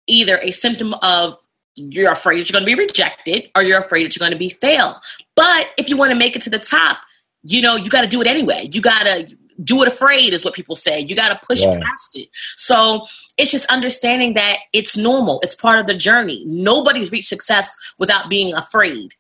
either 0.07 0.39
a 0.43 0.51
symptom 0.51 0.95
of 1.03 1.37
you're 1.77 2.11
afraid 2.11 2.49
you're 2.49 2.61
going 2.61 2.69
to 2.69 2.77
be 2.77 2.81
rejected 2.81 3.51
or 3.55 3.63
you're 3.63 3.79
afraid 3.79 4.05
that 4.05 4.17
you're 4.17 4.27
going 4.27 4.33
to 4.33 4.39
be 4.39 4.49
failed. 4.49 4.97
But 5.37 5.69
if 5.77 5.89
you 5.89 5.97
want 5.97 6.11
to 6.11 6.19
make 6.19 6.35
it 6.35 6.43
to 6.43 6.51
the 6.51 6.59
top, 6.59 6.99
you 7.45 7.63
know, 7.63 7.77
you 7.77 7.89
got 7.89 8.03
to 8.03 8.09
do 8.09 8.21
it 8.21 8.27
anyway. 8.27 8.69
You 8.73 8.81
got 8.81 9.05
to 9.05 9.37
do 9.63 9.83
it 9.83 9.89
afraid 9.89 10.33
is 10.33 10.45
what 10.45 10.55
people 10.55 10.75
say. 10.75 11.01
You 11.01 11.17
got 11.17 11.29
to 11.29 11.47
push 11.47 11.63
yeah. 11.63 11.79
past 11.83 12.17
it. 12.19 12.29
So 12.57 13.05
it's 13.37 13.51
just 13.51 13.71
understanding 13.71 14.35
that 14.35 14.59
it's 14.73 14.97
normal. 14.97 15.41
It's 15.43 15.55
part 15.55 15.81
of 15.81 15.87
the 15.87 15.95
journey. 15.95 16.45
Nobody's 16.47 17.11
reached 17.11 17.29
success 17.29 17.75
without 17.99 18.29
being 18.29 18.55
afraid 18.55 19.15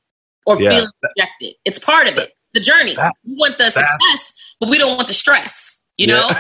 or 0.47 0.61
yeah. 0.61 0.71
feeling 0.71 0.90
rejected. 1.02 1.54
It's 1.64 1.78
part 1.78 2.09
of 2.09 2.18
it. 2.18 2.33
The 2.54 2.61
journey. 2.61 2.95
That, 2.95 3.12
we 3.26 3.35
want 3.35 3.59
the 3.59 3.71
success, 3.71 4.35
but 4.59 4.68
we 4.71 4.78
don't 4.78 4.97
want 4.97 5.09
the 5.09 5.14
stress. 5.14 5.85
You 5.99 6.07
know? 6.07 6.30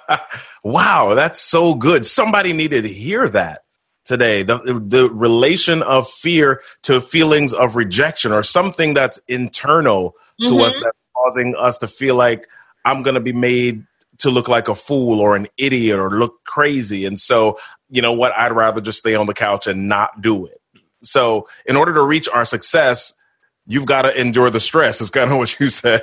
wow, 0.64 1.14
that's 1.14 1.40
so 1.40 1.74
good. 1.74 2.04
Somebody 2.04 2.52
needed 2.52 2.82
to 2.82 2.88
hear 2.88 3.28
that 3.30 3.62
today 4.04 4.42
the 4.42 4.58
the 4.86 5.10
relation 5.10 5.82
of 5.82 6.08
fear 6.08 6.62
to 6.82 7.00
feelings 7.00 7.52
of 7.52 7.76
rejection 7.76 8.32
or 8.32 8.42
something 8.42 8.94
that's 8.94 9.18
internal 9.28 10.16
to 10.40 10.52
Mhm. 10.52 10.64
us 10.64 10.74
that's 10.74 10.98
causing 11.14 11.54
us 11.56 11.78
to 11.78 11.86
feel 11.86 12.14
like 12.14 12.48
I'm 12.84 13.02
going 13.02 13.14
to 13.14 13.20
be 13.20 13.32
made 13.32 13.84
to 14.18 14.30
look 14.30 14.48
like 14.48 14.68
a 14.68 14.74
fool 14.74 15.20
or 15.20 15.34
an 15.36 15.46
idiot 15.56 15.98
or 15.98 16.10
look 16.10 16.44
crazy 16.44 17.06
and 17.06 17.18
so 17.18 17.56
you 17.88 18.02
know 18.02 18.12
what 18.12 18.36
I'd 18.36 18.52
rather 18.52 18.80
just 18.80 18.98
stay 18.98 19.14
on 19.14 19.26
the 19.26 19.34
couch 19.34 19.66
and 19.66 19.88
not 19.88 20.20
do 20.20 20.46
it 20.46 20.60
so 21.02 21.48
in 21.64 21.76
order 21.76 21.94
to 21.94 22.02
reach 22.02 22.28
our 22.28 22.44
success 22.44 23.14
you've 23.66 23.86
got 23.86 24.02
to 24.02 24.20
endure 24.20 24.50
the 24.50 24.60
stress 24.60 25.00
is 25.00 25.10
kind 25.10 25.30
of 25.30 25.38
what 25.38 25.58
you 25.60 25.68
said 25.80 26.00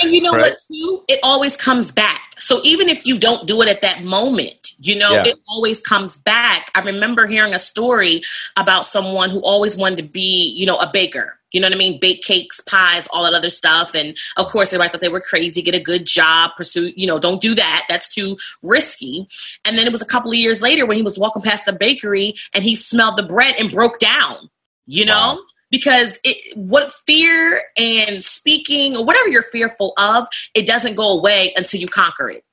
And 0.00 0.12
you 0.12 0.20
know 0.20 0.32
Right. 0.32 0.52
what, 0.52 0.58
too? 0.70 1.04
It 1.08 1.20
always 1.22 1.56
comes 1.56 1.92
back. 1.92 2.20
So 2.38 2.60
even 2.64 2.88
if 2.88 3.06
you 3.06 3.18
don't 3.18 3.46
do 3.46 3.62
it 3.62 3.68
at 3.68 3.80
that 3.82 4.02
moment, 4.04 4.70
you 4.80 4.96
know, 4.96 5.12
Yeah. 5.12 5.24
it 5.26 5.36
always 5.48 5.80
comes 5.80 6.16
back. 6.16 6.70
I 6.74 6.80
remember 6.80 7.26
hearing 7.26 7.54
a 7.54 7.58
story 7.58 8.22
about 8.56 8.84
someone 8.86 9.30
who 9.30 9.40
always 9.40 9.76
wanted 9.76 9.98
to 9.98 10.02
be, 10.04 10.48
you 10.56 10.66
know, 10.66 10.76
a 10.78 10.90
baker. 10.92 11.38
You 11.54 11.60
know 11.60 11.68
what 11.68 11.74
I 11.74 11.78
mean? 11.78 11.98
Bake 12.00 12.22
cakes, 12.22 12.60
pies, 12.60 13.06
all 13.12 13.22
that 13.24 13.32
other 13.34 13.48
stuff. 13.50 13.94
And 13.94 14.16
of 14.36 14.46
course, 14.48 14.72
everybody 14.72 14.90
thought 14.90 15.00
they 15.00 15.08
were 15.08 15.20
crazy. 15.20 15.62
Get 15.62 15.74
a 15.74 15.80
good 15.80 16.04
job, 16.04 16.50
pursue, 16.56 16.92
you 16.96 17.06
know, 17.06 17.18
don't 17.18 17.40
do 17.40 17.54
that. 17.54 17.86
That's 17.88 18.08
too 18.08 18.36
risky. 18.62 19.26
And 19.64 19.78
then 19.78 19.86
it 19.86 19.92
was 19.92 20.02
a 20.02 20.06
couple 20.06 20.30
of 20.30 20.36
years 20.36 20.60
later 20.60 20.84
when 20.84 20.96
he 20.96 21.02
was 21.02 21.18
walking 21.18 21.42
past 21.42 21.68
a 21.68 21.72
bakery 21.72 22.34
and 22.52 22.64
he 22.64 22.74
smelled 22.74 23.16
the 23.16 23.22
bread 23.22 23.54
and 23.58 23.70
broke 23.70 23.98
down, 23.98 24.50
you 24.86 25.04
know? 25.04 25.34
Wow. 25.34 25.40
because 25.70 26.20
it 26.24 26.56
what 26.56 26.92
fear 27.06 27.62
and 27.76 28.22
speaking 28.22 28.96
or 28.96 29.04
whatever 29.04 29.28
you're 29.28 29.42
fearful 29.42 29.92
of 29.96 30.26
it 30.54 30.66
doesn't 30.66 30.94
go 30.94 31.16
away 31.16 31.52
until 31.56 31.80
you 31.80 31.88
conquer 31.88 32.28
it 32.28 32.44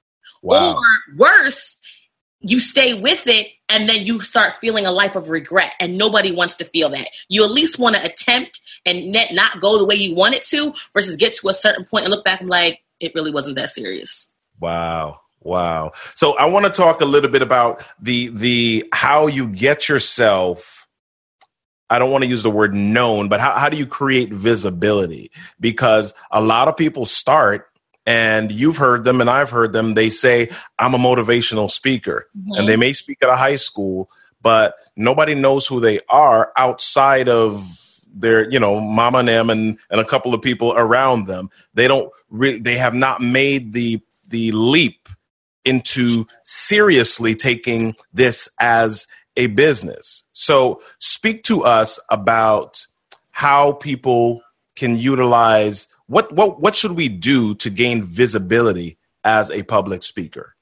wow 0.41 0.73
or 0.73 1.15
worse 1.17 1.77
you 2.41 2.59
stay 2.59 2.93
with 2.93 3.27
it 3.27 3.47
and 3.69 3.87
then 3.87 4.05
you 4.05 4.19
start 4.19 4.53
feeling 4.53 4.85
a 4.85 4.91
life 4.91 5.15
of 5.15 5.29
regret 5.29 5.73
and 5.79 5.97
nobody 5.97 6.31
wants 6.31 6.55
to 6.57 6.65
feel 6.65 6.89
that 6.89 7.07
you 7.29 7.43
at 7.43 7.51
least 7.51 7.79
want 7.79 7.95
to 7.95 8.03
attempt 8.03 8.59
and 8.85 9.11
net 9.11 9.33
not 9.33 9.59
go 9.61 9.77
the 9.77 9.85
way 9.85 9.95
you 9.95 10.13
want 10.15 10.33
it 10.33 10.43
to 10.43 10.73
versus 10.93 11.15
get 11.17 11.33
to 11.35 11.49
a 11.49 11.53
certain 11.53 11.85
point 11.85 12.05
and 12.05 12.11
look 12.13 12.25
back 12.25 12.41
and 12.41 12.49
like 12.49 12.81
it 12.99 13.11
really 13.15 13.31
wasn't 13.31 13.55
that 13.55 13.69
serious 13.69 14.33
Wow. 14.61 15.19
Wow. 15.41 15.91
So 16.13 16.33
I 16.33 16.45
want 16.45 16.67
to 16.67 16.71
talk 16.71 17.01
a 17.01 17.05
little 17.05 17.29
bit 17.29 17.41
about 17.41 17.83
the 17.99 18.27
the 18.27 18.85
how 18.93 19.27
you 19.27 19.47
get 19.47 19.89
yourself 19.89 20.87
I 21.89 21.99
don't 21.99 22.11
want 22.11 22.23
to 22.23 22.29
use 22.29 22.41
the 22.41 22.49
word 22.49 22.73
known, 22.73 23.27
but 23.27 23.41
how, 23.41 23.51
how 23.51 23.67
do 23.67 23.75
you 23.75 23.85
create 23.85 24.31
visibility? 24.31 25.29
Because 25.59 26.13
a 26.31 26.41
lot 26.41 26.69
of 26.69 26.77
people 26.77 27.05
start 27.05 27.67
and 28.05 28.51
you've 28.51 28.77
heard 28.77 29.03
them 29.03 29.21
and 29.21 29.29
I've 29.29 29.49
heard 29.49 29.73
them. 29.73 29.93
They 29.93 30.09
say, 30.09 30.49
I'm 30.79 30.93
a 30.93 30.99
motivational 30.99 31.69
speaker. 31.69 32.27
Mm-hmm. 32.37 32.53
And 32.53 32.69
they 32.69 32.77
may 32.77 32.93
speak 32.93 33.19
at 33.21 33.29
a 33.29 33.35
high 33.35 33.57
school, 33.57 34.09
but 34.41 34.75
nobody 34.95 35.35
knows 35.35 35.67
who 35.67 35.79
they 35.79 35.99
are 36.09 36.51
outside 36.57 37.29
of 37.29 37.63
their, 38.13 38.49
you 38.49 38.59
know, 38.59 38.79
mama 38.79 39.19
and 39.19 39.27
them 39.27 39.49
and, 39.49 39.79
and 39.89 40.01
a 40.01 40.05
couple 40.05 40.33
of 40.33 40.41
people 40.41 40.73
around 40.73 41.27
them. 41.27 41.49
They 41.73 41.87
don't 41.87 42.11
really, 42.29 42.59
they 42.59 42.77
have 42.77 42.93
not 42.93 43.21
made 43.21 43.73
the, 43.73 44.01
the 44.27 44.51
leap 44.51 45.07
into 45.63 46.25
seriously 46.43 47.35
taking 47.35 47.95
this 48.13 48.49
as 48.59 49.07
a 49.37 49.47
business. 49.47 50.23
So 50.33 50.81
speak 50.97 51.43
to 51.43 51.63
us 51.63 51.99
about 52.09 52.85
how 53.29 53.73
people 53.73 54.41
can 54.75 54.97
utilize 54.97 55.87
what 56.11 56.33
what 56.33 56.59
what 56.59 56.75
should 56.75 56.91
we 56.91 57.07
do 57.07 57.55
to 57.55 57.69
gain 57.69 58.03
visibility 58.03 58.97
as 59.23 59.49
a 59.49 59.63
public 59.63 60.03
speaker? 60.03 60.55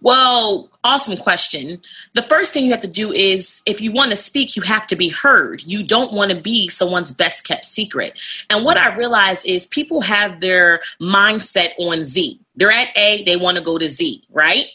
Well, 0.00 0.70
awesome 0.82 1.16
question. 1.16 1.80
The 2.14 2.22
first 2.22 2.52
thing 2.52 2.64
you 2.64 2.70
have 2.72 2.80
to 2.80 2.88
do 2.88 3.12
is 3.12 3.62
if 3.66 3.80
you 3.80 3.92
want 3.92 4.10
to 4.10 4.16
speak, 4.16 4.56
you 4.56 4.62
have 4.62 4.86
to 4.88 4.96
be 4.96 5.08
heard. 5.08 5.62
You 5.62 5.82
don't 5.82 6.12
want 6.12 6.32
to 6.32 6.40
be 6.40 6.68
someone's 6.68 7.12
best 7.12 7.46
kept 7.46 7.64
secret. 7.64 8.18
And 8.50 8.64
what 8.64 8.76
I 8.76 8.96
realize 8.96 9.44
is 9.44 9.66
people 9.66 10.00
have 10.00 10.40
their 10.40 10.80
mindset 11.00 11.70
on 11.78 12.02
Z. 12.02 12.40
They're 12.58 12.72
at 12.72 12.96
A, 12.96 13.22
they 13.22 13.36
want 13.36 13.56
to 13.56 13.62
go 13.62 13.78
to 13.78 13.88
Z, 13.88 14.24
right? 14.30 14.66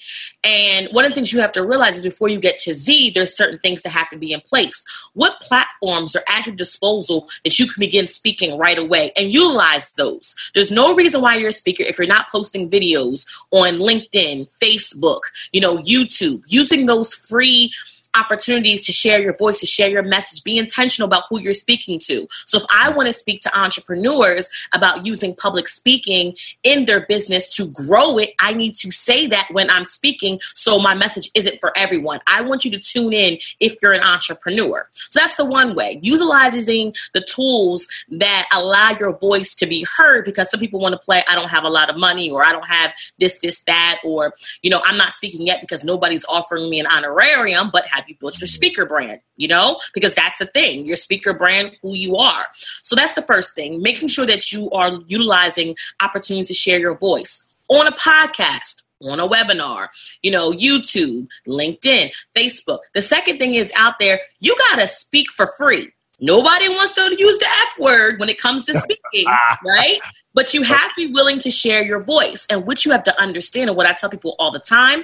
And 0.43 0.87
one 0.91 1.05
of 1.05 1.11
the 1.11 1.15
things 1.15 1.33
you 1.33 1.41
have 1.41 1.51
to 1.53 1.65
realize 1.65 1.97
is 1.97 2.03
before 2.03 2.29
you 2.29 2.39
get 2.39 2.57
to 2.59 2.73
Z, 2.73 3.11
there's 3.11 3.35
certain 3.35 3.59
things 3.59 3.81
that 3.83 3.89
have 3.89 4.09
to 4.09 4.17
be 4.17 4.31
in 4.31 4.41
place. 4.41 4.83
What 5.13 5.41
platforms 5.41 6.15
are 6.15 6.23
at 6.29 6.45
your 6.45 6.55
disposal 6.55 7.27
that 7.43 7.59
you 7.59 7.67
can 7.67 7.79
begin 7.79 8.07
speaking 8.07 8.57
right 8.57 8.77
away 8.77 9.11
and 9.17 9.31
utilize 9.33 9.91
those? 9.91 10.35
There's 10.53 10.71
no 10.71 10.95
reason 10.95 11.21
why 11.21 11.35
you're 11.35 11.49
a 11.49 11.53
speaker 11.53 11.83
if 11.83 11.97
you're 11.97 12.07
not 12.07 12.29
posting 12.29 12.69
videos 12.69 13.25
on 13.51 13.73
LinkedIn, 13.73 14.47
Facebook, 14.61 15.21
you 15.51 15.61
know, 15.61 15.77
YouTube, 15.79 16.41
using 16.47 16.85
those 16.85 17.13
free 17.13 17.71
opportunities 18.15 18.85
to 18.85 18.91
share 18.91 19.21
your 19.21 19.35
voice, 19.35 19.59
to 19.59 19.65
share 19.65 19.89
your 19.89 20.03
message. 20.03 20.43
Be 20.43 20.57
intentional 20.57 21.07
about 21.07 21.23
who 21.29 21.39
you're 21.39 21.53
speaking 21.53 21.99
to. 21.99 22.27
So 22.45 22.57
if 22.57 22.63
I 22.69 22.89
want 22.89 23.07
to 23.07 23.13
speak 23.13 23.41
to 23.41 23.59
entrepreneurs 23.59 24.49
about 24.73 25.05
using 25.05 25.35
public 25.35 25.67
speaking 25.67 26.35
in 26.63 26.85
their 26.85 27.05
business 27.05 27.47
to 27.55 27.67
grow 27.67 28.17
it, 28.17 28.33
I 28.39 28.53
need 28.53 28.75
to 28.75 28.91
say 28.91 29.27
that 29.27 29.47
when 29.51 29.69
I'm 29.69 29.85
speaking 29.85 30.39
so 30.53 30.79
my 30.79 30.95
message 30.95 31.29
isn't 31.33 31.59
for 31.59 31.71
everyone. 31.75 32.19
I 32.27 32.41
want 32.41 32.65
you 32.65 32.71
to 32.71 32.79
tune 32.79 33.13
in 33.13 33.37
if 33.59 33.77
you're 33.81 33.93
an 33.93 34.03
entrepreneur. 34.03 34.87
So 35.09 35.19
that's 35.19 35.35
the 35.35 35.45
one 35.45 35.75
way. 35.75 35.99
Utilizing 36.01 36.93
the 37.13 37.21
tools 37.21 37.87
that 38.11 38.47
allow 38.53 38.95
your 38.99 39.13
voice 39.13 39.55
to 39.55 39.65
be 39.65 39.85
heard 39.97 40.25
because 40.25 40.49
some 40.49 40.59
people 40.59 40.79
want 40.79 40.93
to 40.93 40.99
play 40.99 41.23
I 41.27 41.35
don't 41.35 41.49
have 41.49 41.63
a 41.63 41.69
lot 41.69 41.89
of 41.89 41.97
money 41.97 42.29
or 42.29 42.43
I 42.43 42.51
don't 42.51 42.67
have 42.67 42.93
this 43.19 43.39
this 43.39 43.63
that 43.63 43.99
or 44.03 44.33
you 44.61 44.69
know 44.69 44.81
I'm 44.85 44.97
not 44.97 45.11
speaking 45.11 45.45
yet 45.45 45.61
because 45.61 45.83
nobody's 45.83 46.25
offering 46.25 46.69
me 46.69 46.79
an 46.79 46.87
honorarium 46.87 47.69
but 47.71 47.85
have 47.87 48.02
you 48.07 48.15
built 48.19 48.39
your 48.39 48.47
speaker 48.47 48.85
brand 48.85 49.19
you 49.35 49.47
know 49.47 49.79
because 49.93 50.13
that's 50.13 50.41
a 50.41 50.45
thing 50.47 50.85
your 50.85 50.97
speaker 50.97 51.33
brand 51.33 51.71
who 51.81 51.95
you 51.95 52.15
are 52.15 52.45
so 52.53 52.95
that's 52.95 53.13
the 53.13 53.21
first 53.21 53.55
thing 53.55 53.81
making 53.81 54.07
sure 54.07 54.25
that 54.25 54.51
you 54.51 54.69
are 54.71 54.99
utilizing 55.07 55.75
opportunities 56.01 56.47
to 56.47 56.53
share 56.53 56.79
your 56.79 56.97
voice 56.97 57.53
on 57.69 57.87
a 57.87 57.91
podcast 57.91 58.83
on 59.05 59.19
a 59.19 59.27
webinar, 59.27 59.87
you 60.21 60.31
know, 60.31 60.51
YouTube, 60.51 61.27
LinkedIn, 61.47 62.13
Facebook. 62.35 62.79
The 62.93 63.01
second 63.01 63.37
thing 63.37 63.55
is 63.55 63.71
out 63.75 63.99
there, 63.99 64.21
you 64.39 64.55
got 64.69 64.79
to 64.79 64.87
speak 64.87 65.29
for 65.31 65.47
free. 65.57 65.91
Nobody 66.21 66.69
wants 66.69 66.93
to 66.93 67.15
use 67.17 67.37
the 67.37 67.47
F 67.47 67.79
word 67.79 68.19
when 68.19 68.29
it 68.29 68.37
comes 68.37 68.63
to 68.65 68.73
speaking, 68.73 69.25
right? 69.65 69.99
But 70.33 70.53
you 70.53 70.63
have 70.63 70.89
to 70.89 71.07
be 71.07 71.13
willing 71.13 71.39
to 71.39 71.51
share 71.51 71.83
your 71.83 72.01
voice. 72.01 72.47
And 72.49 72.65
what 72.65 72.85
you 72.85 72.91
have 72.91 73.03
to 73.03 73.21
understand, 73.21 73.69
and 73.69 73.75
what 73.75 73.87
I 73.87 73.93
tell 73.93 74.09
people 74.09 74.35
all 74.39 74.51
the 74.51 74.59
time 74.59 75.03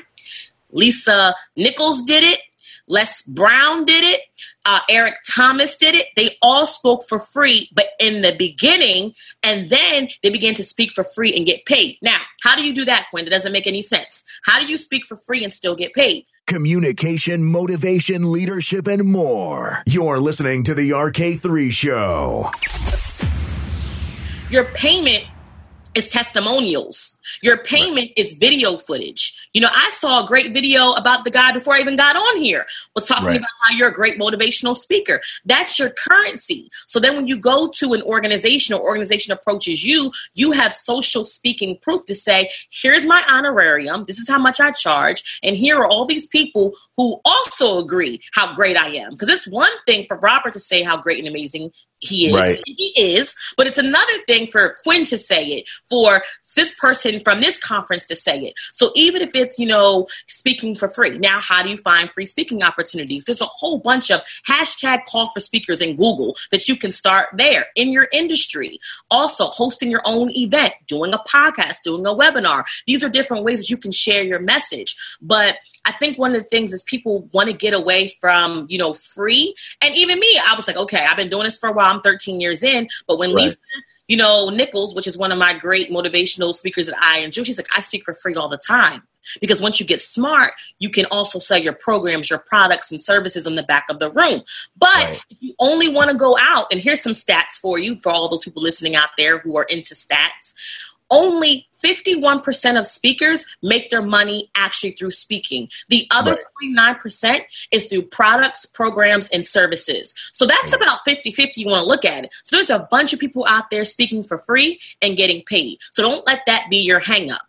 Lisa 0.72 1.36
Nichols 1.56 2.04
did 2.04 2.24
it, 2.24 2.40
Les 2.90 3.22
Brown 3.22 3.86
did 3.86 4.04
it, 4.04 4.22
uh, 4.66 4.80
Eric 4.90 5.16
Thomas 5.32 5.78
did 5.78 5.96
it. 5.96 6.08
They 6.16 6.38
all 6.42 6.66
spoke 6.66 7.08
for 7.08 7.20
free, 7.20 7.70
but 7.72 7.90
in 8.00 8.24
the 8.24 8.36
beginning, 8.38 9.14
and 9.44 9.70
then 9.70 10.10
they 10.24 10.32
began 10.32 10.56
to 10.56 10.64
speak 10.64 10.92
for 10.96 11.04
free 11.04 11.32
and 11.34 11.46
get 11.46 11.66
paid. 11.66 11.98
Now, 12.02 12.18
how 12.42 12.56
do 12.56 12.64
you 12.64 12.74
do 12.74 12.86
that, 12.86 13.08
Quinn? 13.12 13.28
It 13.28 13.30
doesn't 13.30 13.52
make 13.52 13.68
any 13.68 13.82
sense. 13.82 14.26
How 14.44 14.60
do 14.60 14.68
you 14.68 14.78
speak 14.78 15.06
for 15.06 15.16
free 15.16 15.44
and 15.44 15.54
still 15.54 15.76
get 15.76 15.94
paid? 15.94 16.26
Communication, 16.48 17.46
motivation, 17.46 18.32
leadership, 18.32 18.88
and 18.88 19.04
more. 19.04 19.84
You're 19.86 20.20
listening 20.20 20.64
to 20.64 20.74
the 20.74 20.90
RK3 20.90 21.72
Show. 21.72 22.50
Your 24.50 24.66
payment 24.74 25.26
is 25.96 26.08
testimonials. 26.08 27.20
Your 27.42 27.58
payment 27.58 28.12
is 28.16 28.34
video 28.34 28.78
footage. 28.78 29.50
You 29.54 29.62
know, 29.62 29.70
I 29.72 29.90
saw 29.92 30.24
a 30.24 30.28
great 30.28 30.54
video 30.54 30.92
about 30.94 31.24
the 31.24 31.32
guy 31.32 31.52
before 31.52 31.74
I 31.74 31.80
even 31.80 31.96
got 31.96 32.16
on 32.16 32.42
here, 32.42 32.66
was 32.96 33.08
talking 33.08 33.26
Right. 33.26 33.38
about 33.38 33.50
how 33.62 33.76
you're 33.76 33.88
a 33.90 33.94
great 33.94 34.20
motivational 34.20 34.76
speaker. 34.76 35.20
That's 35.46 35.80
your 35.80 35.90
currency. 35.90 36.70
So 36.86 37.00
then 37.00 37.16
when 37.16 37.28
you 37.28 37.38
go 37.38 37.68
to 37.68 37.94
an 37.94 38.02
organization 38.04 38.76
or 38.76 38.82
organization 38.82 39.34
approaches 39.34 39.84
you, 39.86 40.12
you 40.36 40.52
have 40.52 40.74
social 40.74 41.26
speaking 41.26 41.78
proof 41.82 42.06
to 42.06 42.14
say, 42.16 42.50
here's 42.70 43.06
my 43.06 43.24
honorarium, 43.28 44.06
this 44.06 44.20
is 44.20 44.30
how 44.30 44.38
much 44.40 44.60
I 44.60 44.72
charge, 44.72 45.40
and 45.42 45.56
here 45.56 45.78
are 45.78 45.88
all 45.88 46.06
these 46.06 46.28
people 46.28 46.74
who 46.96 47.20
also 47.26 47.80
agree 47.80 48.22
how 48.34 48.54
great 48.54 48.78
I 48.78 48.90
am. 48.90 49.12
Because 49.12 49.30
it's 49.30 49.48
one 49.48 49.72
thing 49.88 50.06
for 50.08 50.18
Robert 50.20 50.54
to 50.54 50.60
say 50.60 50.84
how 50.84 50.98
great 50.98 51.20
and 51.20 51.28
amazing 51.28 51.72
he 52.00 52.28
is. 52.28 52.34
Right. 52.34 52.62
He 52.66 52.94
is, 52.96 53.36
but 53.58 53.68
it's 53.68 53.78
another 53.78 54.18
thing 54.26 54.48
for 54.48 54.76
Quinn 54.84 55.06
to 55.06 55.18
say 55.18 55.46
it, 55.48 55.70
for 55.90 56.24
this 56.56 56.74
person 56.76 57.20
from 57.22 57.42
this 57.42 57.58
conference 57.58 58.06
to 58.06 58.16
say 58.16 58.40
it. 58.40 58.54
So 58.72 58.92
even 58.96 59.22
if 59.22 59.36
it's, 59.36 59.60
you 59.60 59.68
know, 59.68 60.08
speaking 60.28 60.76
for 60.76 60.88
free, 60.88 61.18
now 61.18 61.40
how 61.40 61.64
do 61.64 61.70
you 61.70 61.78
find 61.78 62.12
free 62.14 62.26
speaking 62.26 62.64
opportunities? 62.64 63.26
There's 63.26 63.42
a 63.42 63.46
whole 63.46 63.80
bunch 63.80 64.12
of 64.12 64.22
hashtag 64.48 65.06
call 65.06 65.32
for 65.34 65.40
speakers 65.40 65.82
in 65.82 65.96
Google 65.96 66.36
that 66.52 66.68
you 66.68 66.76
can 66.76 66.92
start 66.92 67.28
there 67.34 67.68
in 67.76 67.92
your 67.92 68.08
industry. 68.12 68.80
Also, 69.12 69.46
hosting 69.46 69.92
your 69.92 70.02
own 70.06 70.32
event, 70.32 70.74
doing 70.88 71.14
a 71.14 71.20
podcast, 71.20 71.84
doing 71.84 72.06
a 72.06 72.14
webinar. 72.14 72.64
These 72.88 73.04
are 73.04 73.10
different 73.10 73.44
ways 73.44 73.62
that 73.62 73.70
you 73.70 73.78
can 73.78 73.92
share 73.92 74.24
your 74.24 74.40
message. 74.40 74.96
But 75.22 75.58
I 75.86 75.92
think 75.92 76.18
one 76.18 76.36
of 76.36 76.44
the 76.44 76.50
things 76.50 76.74
is 76.74 76.84
people 76.84 77.30
want 77.32 77.48
to 77.48 77.54
get 77.54 77.74
away 77.74 78.12
from, 78.20 78.68
you 78.70 78.78
know, 78.78 78.94
free. 78.94 79.56
And 79.82 79.96
even 79.96 80.20
me, 80.20 80.40
I 80.48 80.54
was 80.56 80.68
like, 80.68 80.78
okay, 80.78 81.06
I've 81.10 81.18
been 81.18 81.30
doing 81.30 81.46
this 81.46 81.58
for 81.58 81.70
a 81.70 81.74
while. 81.74 81.89
I'm 81.90 82.02
13 82.02 82.40
years 82.42 82.64
in. 82.64 82.88
But 83.08 83.18
when 83.18 83.34
Right. 83.34 83.44
Lisa 83.46 83.58
you 84.10 84.18
know, 84.18 84.50
Nichols, 84.50 84.96
which 84.96 85.06
is 85.06 85.18
one 85.18 85.32
of 85.32 85.38
my 85.38 85.54
great 85.54 85.92
motivational 85.92 86.52
speakers 86.54 86.88
that 86.88 86.98
I 87.00 87.20
enjoy, 87.20 87.44
she's 87.44 87.60
like, 87.60 87.68
I 87.78 87.80
speak 87.80 88.04
for 88.04 88.16
free 88.16 88.34
all 88.34 88.50
the 88.50 88.58
time. 88.58 89.04
Because 89.40 89.62
once 89.62 89.80
you 89.80 89.86
get 89.86 90.00
smart, 90.02 90.54
you 90.80 90.90
can 90.90 91.06
also 91.12 91.38
sell 91.38 91.60
your 91.60 91.74
programs, 91.74 92.28
your 92.30 92.40
products, 92.40 92.92
and 92.92 93.00
services 93.00 93.46
in 93.46 93.54
the 93.54 93.62
back 93.62 93.86
of 93.88 94.00
the 94.00 94.10
room. 94.10 94.42
But 94.76 94.96
Right. 94.96 95.22
if 95.30 95.38
you 95.42 95.54
only 95.60 95.90
want 95.90 96.10
to 96.10 96.18
go 96.18 96.36
out, 96.40 96.66
and 96.72 96.82
here's 96.82 97.04
some 97.04 97.12
stats 97.12 97.60
for 97.62 97.78
you 97.78 97.98
for 97.98 98.12
all 98.12 98.28
those 98.28 98.44
people 98.44 98.64
listening 98.64 98.96
out 98.96 99.10
there 99.16 99.38
who 99.38 99.56
are 99.58 99.66
into 99.66 99.94
stats. 99.94 100.56
Only 101.12 101.68
51% 101.84 102.78
of 102.78 102.86
speakers 102.86 103.46
make 103.64 103.90
their 103.90 104.02
money 104.02 104.52
actually 104.56 104.92
through 104.92 105.12
speaking. 105.12 105.70
The 105.88 106.08
other 106.12 106.38
Right. 106.62 106.98
49% 107.02 107.44
is 107.72 107.86
through 107.86 108.04
products, 108.04 108.66
programs, 108.66 109.30
and 109.30 109.46
services. 109.46 110.14
So 110.32 110.46
that's 110.46 110.72
mm. 110.72 110.76
about 110.76 111.00
50 111.06 111.32
50 111.32 111.62
you 111.62 111.68
want 111.68 111.84
to 111.84 111.88
look 111.88 112.06
at 112.06 112.26
it. 112.26 112.34
So 112.44 112.56
there's 112.56 112.70
a 112.70 112.88
bunch 112.92 113.14
of 113.14 113.20
people 113.20 113.46
out 113.48 113.70
there 113.72 113.84
speaking 113.86 114.24
for 114.24 114.38
free 114.38 114.80
and 115.02 115.18
getting 115.18 115.44
paid. 115.44 115.80
So 115.92 116.04
don't 116.04 116.26
let 116.28 116.42
that 116.48 116.68
be 116.70 116.78
your 116.78 117.00
hang 117.00 117.32
up. 117.32 117.42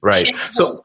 Right. 0.00 0.24
Check 0.26 0.36
So, 0.36 0.84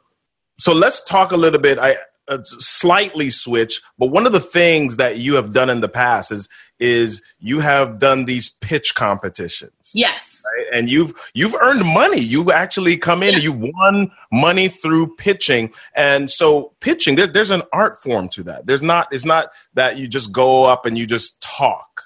so 0.58 0.74
let's 0.74 1.04
talk 1.04 1.32
a 1.32 1.38
little 1.38 1.60
bit. 1.60 1.78
I 1.80 1.96
uh, 2.28 2.44
slightly 2.44 3.30
switch, 3.30 3.82
but 3.98 4.08
one 4.08 4.26
of 4.26 4.32
the 4.32 4.40
things 4.40 4.98
that 4.98 5.18
you 5.18 5.36
have 5.36 5.54
done 5.54 5.70
in 5.70 5.82
the 5.82 5.90
past 5.90 6.32
is 6.32 6.48
is 6.80 7.22
you 7.40 7.60
have 7.60 7.98
done 8.00 8.26
these 8.26 8.50
pitch 8.50 8.96
competitions. 8.96 9.92
Yes. 9.94 10.44
right? 10.58 10.68
And 10.78 10.90
you've 10.90 11.14
you've 11.34 11.56
earned 11.62 11.86
money. 11.86 12.20
You 12.20 12.52
actually 12.52 12.98
come 12.98 13.24
in 13.24 13.34
Yes. 13.34 13.44
you 13.44 13.54
won 13.54 14.12
money 14.32 14.68
through 14.68 15.16
pitching. 15.16 15.74
And 15.96 16.30
so 16.30 16.74
pitching, 16.82 17.16
there, 17.16 17.28
there's 17.28 17.52
an 17.52 17.62
art 17.72 18.02
form 18.02 18.28
to 18.30 18.44
that. 18.44 18.66
There's 18.66 18.82
not. 18.82 19.08
It's 19.12 19.26
not 19.26 19.52
that 19.76 19.98
you 19.98 20.08
just 20.08 20.32
go 20.32 20.66
up 20.66 20.86
and 20.86 20.98
you 20.98 21.06
just 21.06 21.42
talk. 21.42 22.04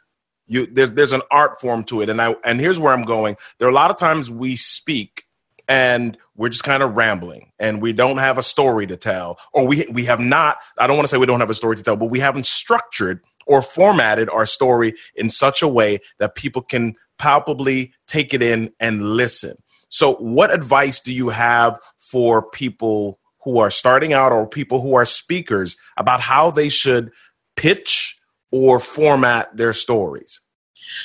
You 0.48 0.66
there's 0.68 0.92
there's 0.92 1.14
an 1.14 1.22
art 1.32 1.60
form 1.60 1.84
to 1.86 2.02
it. 2.02 2.10
And 2.10 2.22
I 2.22 2.36
and 2.44 2.60
here's 2.60 2.80
where 2.80 2.94
I'm 2.94 3.04
going. 3.04 3.38
There 3.60 3.68
are 3.68 3.72
a 3.72 3.76
lot 3.76 3.92
of 3.92 3.98
times 3.98 4.30
we 4.32 4.56
speak 4.56 5.24
and 5.68 6.18
we're 6.36 6.50
just 6.50 6.64
kind 6.64 6.84
of 6.84 6.96
rambling 6.96 7.52
and 7.60 7.82
we 7.82 7.94
don't 7.94 8.18
have 8.18 8.38
a 8.38 8.44
story 8.44 8.88
to 8.88 8.96
tell 8.96 9.40
or 9.54 9.66
we 9.66 9.88
we 9.92 10.06
have 10.06 10.20
not 10.20 10.58
I 10.78 10.88
don't 10.88 10.96
want 10.96 11.08
to 11.08 11.12
say 11.12 11.18
we 11.18 11.26
don't 11.26 11.40
have 11.40 11.50
a 11.50 11.56
story 11.56 11.76
to 11.76 11.84
tell 11.84 11.96
but 11.96 12.10
we 12.10 12.20
haven't 12.20 12.48
structured 12.48 13.22
or 13.46 13.62
formatted 13.62 14.30
our 14.30 14.46
story 14.46 14.94
in 15.16 15.30
such 15.30 15.62
a 15.62 15.68
way 15.68 16.00
that 16.20 16.36
people 16.36 16.62
can 16.62 16.96
palpably 17.18 17.94
take 18.06 18.34
it 18.34 18.44
in 18.44 18.72
and 18.80 19.16
listen. 19.16 19.58
So 19.90 20.16
what 20.16 20.54
advice 20.54 21.00
do 21.00 21.14
you 21.14 21.30
have 21.30 21.80
for 21.98 22.42
people 22.42 23.20
who 23.44 23.60
are 23.60 23.72
starting 23.72 24.12
out 24.12 24.34
or 24.34 24.46
people 24.46 24.82
who 24.82 24.96
are 24.96 25.06
speakers 25.06 25.78
about 25.96 26.20
how 26.20 26.52
they 26.52 26.70
should 26.70 27.12
pitch 27.56 28.20
or 28.52 28.80
format 28.80 29.56
their 29.56 29.74
stories? 29.74 30.42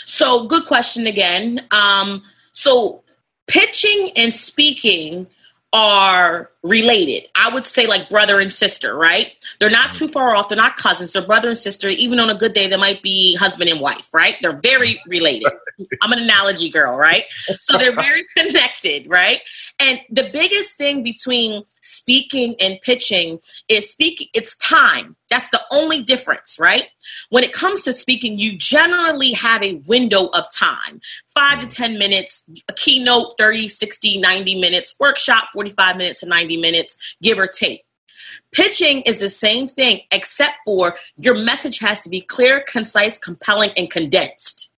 So, 0.05 0.47
good 0.47 0.65
question 0.67 1.07
again. 1.07 1.61
Um, 1.71 2.23
so, 2.53 3.02
pitching 3.47 4.11
and 4.17 4.33
speaking 4.33 5.27
are 5.73 6.51
related. 6.63 7.29
I 7.35 7.53
would 7.53 7.65
say 7.65 7.87
like 7.87 8.09
brother 8.09 8.39
and 8.39 8.53
sister, 8.53 8.95
right? 8.95 9.33
They're 9.59 9.71
not 9.71 9.93
too 9.93 10.07
far 10.07 10.35
off. 10.35 10.49
They're 10.49 10.57
not 10.57 10.77
cousins. 10.77 11.13
They're 11.13 11.27
brother 11.27 11.49
and 11.49 11.59
sister. 11.59 11.89
Even 11.89 12.21
on 12.21 12.31
a 12.31 12.35
good 12.35 12.53
day, 12.53 12.69
they 12.69 12.77
might 12.77 13.03
be 13.03 13.37
husband 13.37 13.69
and 13.69 13.81
wife, 13.81 14.13
right? 14.15 14.37
They're 14.41 14.61
very 14.61 15.01
related. 15.09 15.53
I'm 16.01 16.13
an 16.13 16.21
analogy 16.21 16.69
girl, 16.69 16.97
right? 16.97 17.25
So 17.59 17.79
they're 17.79 17.95
very 17.95 18.25
connected, 18.37 19.09
right? 19.09 19.41
And 19.81 20.01
the 20.11 20.31
biggest 20.33 20.79
thing 20.79 21.03
between 21.03 21.65
speaking 21.81 22.55
and 22.61 22.81
pitching 22.83 23.41
is 23.69 23.91
speaking, 23.91 24.29
it's 24.35 24.57
time. 24.57 25.17
That's 25.31 25.49
the 25.49 25.63
only 25.73 26.03
difference, 26.03 26.59
right? 26.61 26.89
When 27.31 27.43
it 27.43 27.53
comes 27.53 27.83
to 27.85 27.93
speaking, 27.93 28.39
you 28.39 28.57
generally 28.57 29.33
have 29.33 29.63
a 29.63 29.83
window 29.87 30.27
of 30.27 30.45
time 30.53 31.01
five 31.35 31.61
to 31.61 31.67
mm. 31.67 31.75
10 31.75 31.99
minutes, 31.99 32.49
a 32.69 32.73
keynote 32.73 33.35
30, 33.39 33.69
60, 33.69 34.21
90 34.21 34.61
minutes, 34.61 34.95
workshop 35.01 35.49
45 35.53 35.97
minutes 35.97 36.21
to 36.21 36.27
90 36.27 36.52
minutes, 36.57 37.17
give 37.23 37.39
or 37.39 37.47
take. 37.47 37.85
Pitching 38.53 39.03
is 39.03 39.19
the 39.19 39.29
same 39.29 39.69
thing, 39.69 40.01
except 40.11 40.57
for 40.65 40.95
your 41.17 41.35
message 41.35 41.79
has 41.81 42.03
to 42.03 42.09
be 42.09 42.21
clear, 42.21 42.65
concise, 42.67 43.19
compelling, 43.19 43.71
and 43.77 43.91
condensed. 43.91 44.73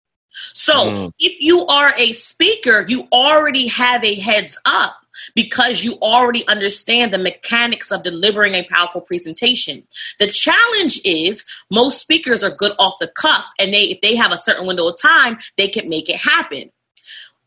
So 0.55 0.87
Mm. 0.87 1.13
if 1.19 1.41
you 1.41 1.67
are 1.67 1.93
a 1.99 2.13
speaker, 2.13 2.85
you 2.89 3.09
already 3.13 3.67
have 3.69 4.03
a 4.05 4.15
heads 4.15 4.59
up 4.65 4.97
because 5.35 5.85
you 5.85 5.99
already 6.01 6.47
understand 6.49 7.13
the 7.13 7.19
mechanics 7.19 7.93
of 7.93 8.03
delivering 8.03 8.55
a 8.55 8.63
powerful 8.65 9.03
presentation. 9.03 9.87
The 10.19 10.27
challenge 10.27 11.01
is 11.05 11.47
most 11.71 12.01
speakers 12.01 12.43
are 12.43 12.51
good 12.51 12.73
off 12.79 12.95
the 12.99 13.09
cuff 13.09 13.47
and 13.59 13.75
they 13.75 13.85
if 13.85 14.01
they 14.01 14.17
have 14.17 14.33
a 14.33 14.39
certain 14.39 14.67
window 14.67 14.89
of 14.89 15.01
time, 15.01 15.39
they 15.59 15.69
can 15.69 15.89
make 15.89 16.09
it 16.09 16.17
happen. 16.17 16.71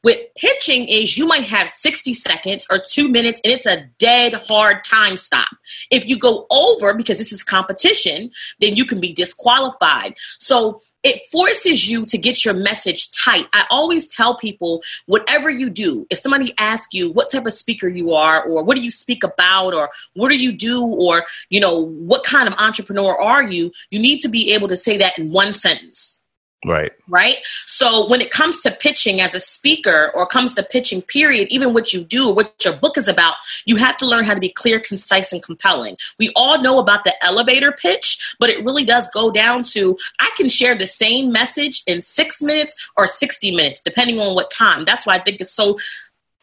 With 0.05 0.19
pitching 0.35 0.87
is 0.87 1.17
you 1.17 1.25
might 1.25 1.45
have 1.45 1.67
60 1.67 2.13
seconds 2.13 2.67
or 2.69 2.77
2 2.77 3.09
minutes 3.09 3.41
and 3.43 3.51
it's 3.51 3.65
a 3.65 3.87
dead 3.97 4.35
hard 4.35 4.83
time 4.83 5.15
stop. 5.15 5.49
If 5.89 6.07
you 6.07 6.15
go 6.15 6.45
over 6.51 6.93
because 6.93 7.17
this 7.17 7.31
is 7.31 7.43
competition, 7.43 8.29
then 8.59 8.75
you 8.75 8.85
can 8.85 9.01
be 9.01 9.11
disqualified. 9.11 10.13
So 10.37 10.79
it 11.01 11.21
forces 11.31 11.89
you 11.89 12.05
to 12.05 12.19
get 12.19 12.45
your 12.45 12.53
message 12.53 13.09
tight. 13.13 13.47
I 13.51 13.65
always 13.71 14.07
tell 14.07 14.37
people 14.37 14.83
whatever 15.07 15.49
you 15.49 15.71
do, 15.71 16.05
if 16.11 16.19
somebody 16.19 16.53
asks 16.59 16.93
you 16.93 17.11
what 17.11 17.31
type 17.31 17.47
of 17.47 17.53
speaker 17.53 17.87
you 17.87 18.13
are 18.13 18.43
or 18.43 18.63
what 18.63 18.75
do 18.75 18.83
you 18.83 18.91
speak 18.91 19.23
about 19.23 19.73
or 19.73 19.89
what 20.13 20.29
do 20.29 20.37
you 20.37 20.51
do 20.51 20.85
or 20.85 21.25
you 21.49 21.59
know 21.59 21.79
what 21.79 22.23
kind 22.23 22.47
of 22.47 22.53
entrepreneur 22.59 23.19
are 23.19 23.41
you, 23.41 23.71
you 23.89 23.97
need 23.97 24.19
to 24.19 24.27
be 24.27 24.53
able 24.53 24.67
to 24.67 24.75
say 24.75 24.97
that 24.97 25.17
in 25.17 25.31
one 25.31 25.51
sentence 25.51 26.21
Right. 26.65 26.91
right? 27.07 27.37
So 27.67 28.07
when 28.07 28.21
it 28.21 28.31
comes 28.31 28.59
to 28.61 28.71
pitching 28.71 29.21
as 29.21 29.35
a 29.35 29.39
speaker 29.39 30.11
or 30.15 30.25
comes 30.25 30.53
to 30.55 30.63
pitching 30.63 31.03
period, 31.03 31.47
even 31.51 31.73
what 31.73 31.93
you 31.93 32.03
do, 32.03 32.31
what 32.31 32.53
your 32.65 32.75
book 32.75 32.97
is 32.97 33.07
about, 33.07 33.35
you 33.65 33.75
have 33.75 33.95
to 33.97 34.05
learn 34.05 34.23
how 34.23 34.33
to 34.33 34.39
be 34.39 34.49
clear, 34.49 34.79
concise, 34.79 35.31
and 35.31 35.43
compelling. 35.43 35.95
We 36.17 36.31
all 36.35 36.59
know 36.61 36.79
about 36.79 37.03
the 37.03 37.13
elevator 37.23 37.71
pitch, 37.71 38.35
but 38.39 38.49
it 38.49 38.65
really 38.65 38.83
does 38.83 39.09
go 39.09 39.29
down 39.29 39.61
to 39.73 39.95
I 40.19 40.31
can 40.35 40.49
share 40.49 40.75
the 40.75 40.87
same 40.87 41.31
message 41.31 41.83
in 41.85 42.01
six 42.01 42.41
minutes 42.41 42.89
or 42.97 43.05
60 43.05 43.51
minutes, 43.51 43.81
depending 43.81 44.19
on 44.19 44.33
what 44.33 44.49
time. 44.49 44.85
That's 44.85 45.05
why 45.05 45.15
I 45.15 45.19
think 45.19 45.41
it's 45.41 45.51
so 45.51 45.77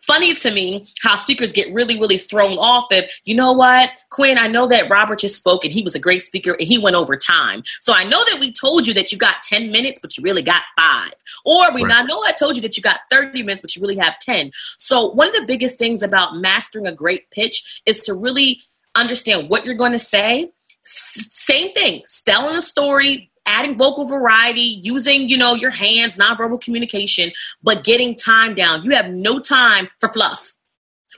funny 0.03 0.35
to 0.35 0.51
me 0.51 0.89
how 1.03 1.17
speakers 1.17 1.53
get 1.53 1.73
really, 1.73 1.99
really 1.99 2.19
thrown 2.19 2.59
off 2.59 2.87
if, 2.91 3.21
you 3.25 3.35
know 3.35 3.53
what, 3.53 3.91
Quinn, 4.11 4.39
I 4.39 4.49
know 4.49 4.67
that 4.69 4.91
Robert 4.91 5.21
just 5.21 5.37
spoke 5.37 5.65
and 5.65 5.73
he 5.73 5.83
was 5.83 5.95
a 5.95 6.01
great 6.01 6.23
speaker 6.23 6.53
and 6.53 6.63
he 6.63 6.79
went 6.79 6.97
over 6.97 7.17
time. 7.17 7.63
So 7.81 7.93
I 7.93 8.05
know 8.05 8.23
that 8.31 8.41
we 8.41 8.53
told 8.53 8.87
you 8.87 8.95
that 8.95 9.13
you 9.13 9.19
got 9.19 9.43
10 9.43 9.71
minutes, 9.71 9.99
but 10.01 10.17
you 10.17 10.23
really 10.23 10.43
got 10.43 10.63
five. 10.79 11.13
Or 11.45 11.73
we 11.73 11.83
Right. 11.83 11.93
I 11.93 12.03
know 12.03 12.23
I 12.23 12.33
told 12.33 12.57
you 12.57 12.63
that 12.63 12.77
you 12.77 12.83
got 12.83 13.01
30 13.11 13.43
minutes, 13.43 13.63
but 13.63 13.75
you 13.75 13.83
really 13.83 13.97
have 13.97 14.19
10. 14.19 14.53
So 14.79 15.11
one 15.11 15.29
of 15.29 15.35
the 15.35 15.47
biggest 15.47 15.79
things 15.79 16.03
about 16.03 16.37
mastering 16.37 16.87
a 16.87 16.93
great 16.93 17.31
pitch 17.31 17.81
is 17.87 18.01
to 18.01 18.15
really 18.15 18.61
understand 18.95 19.49
what 19.49 19.65
you're 19.65 19.75
going 19.75 19.93
to 19.93 19.99
say. 19.99 20.51
S- 20.85 21.29
same 21.31 21.73
thing, 21.73 22.03
telling 22.25 22.57
a 22.57 22.63
story, 22.63 23.32
adding 23.53 23.77
vocal 23.77 24.07
variety, 24.07 24.81
using, 24.83 25.29
you 25.29 25.37
know, 25.37 25.55
your 25.55 25.71
hands, 25.71 26.17
nonverbal 26.17 26.61
communication, 26.61 27.31
but 27.63 27.85
getting 27.85 28.15
time 28.15 28.55
down. 28.55 28.83
You 28.83 28.91
have 28.93 29.11
no 29.11 29.39
time 29.39 29.89
for 30.01 30.09
fluff. 30.09 30.55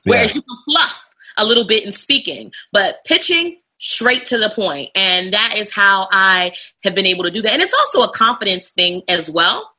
Whereas 0.05 0.31
Yeah. 0.31 0.37
you 0.37 0.43
can 0.43 0.57
fluff 0.65 1.15
a 1.39 1.45
little 1.45 1.65
bit 1.65 1.85
in 1.85 1.93
speaking, 1.93 2.53
but 2.73 3.05
pitching 3.05 3.59
straight 3.79 4.25
to 4.27 4.39
the 4.39 4.51
point. 4.51 4.91
And 4.95 5.33
that 5.33 5.55
is 5.57 5.75
how 5.75 6.09
I 6.13 6.53
have 6.85 6.95
been 6.95 7.07
able 7.07 7.25
to 7.25 7.31
do 7.31 7.43
that. 7.43 7.53
And 7.53 7.63
it's 7.63 7.75
also 7.75 8.03
a 8.03 8.13
confidence 8.13 8.71
thing 8.71 9.03
as 9.09 9.31
well. 9.31 9.74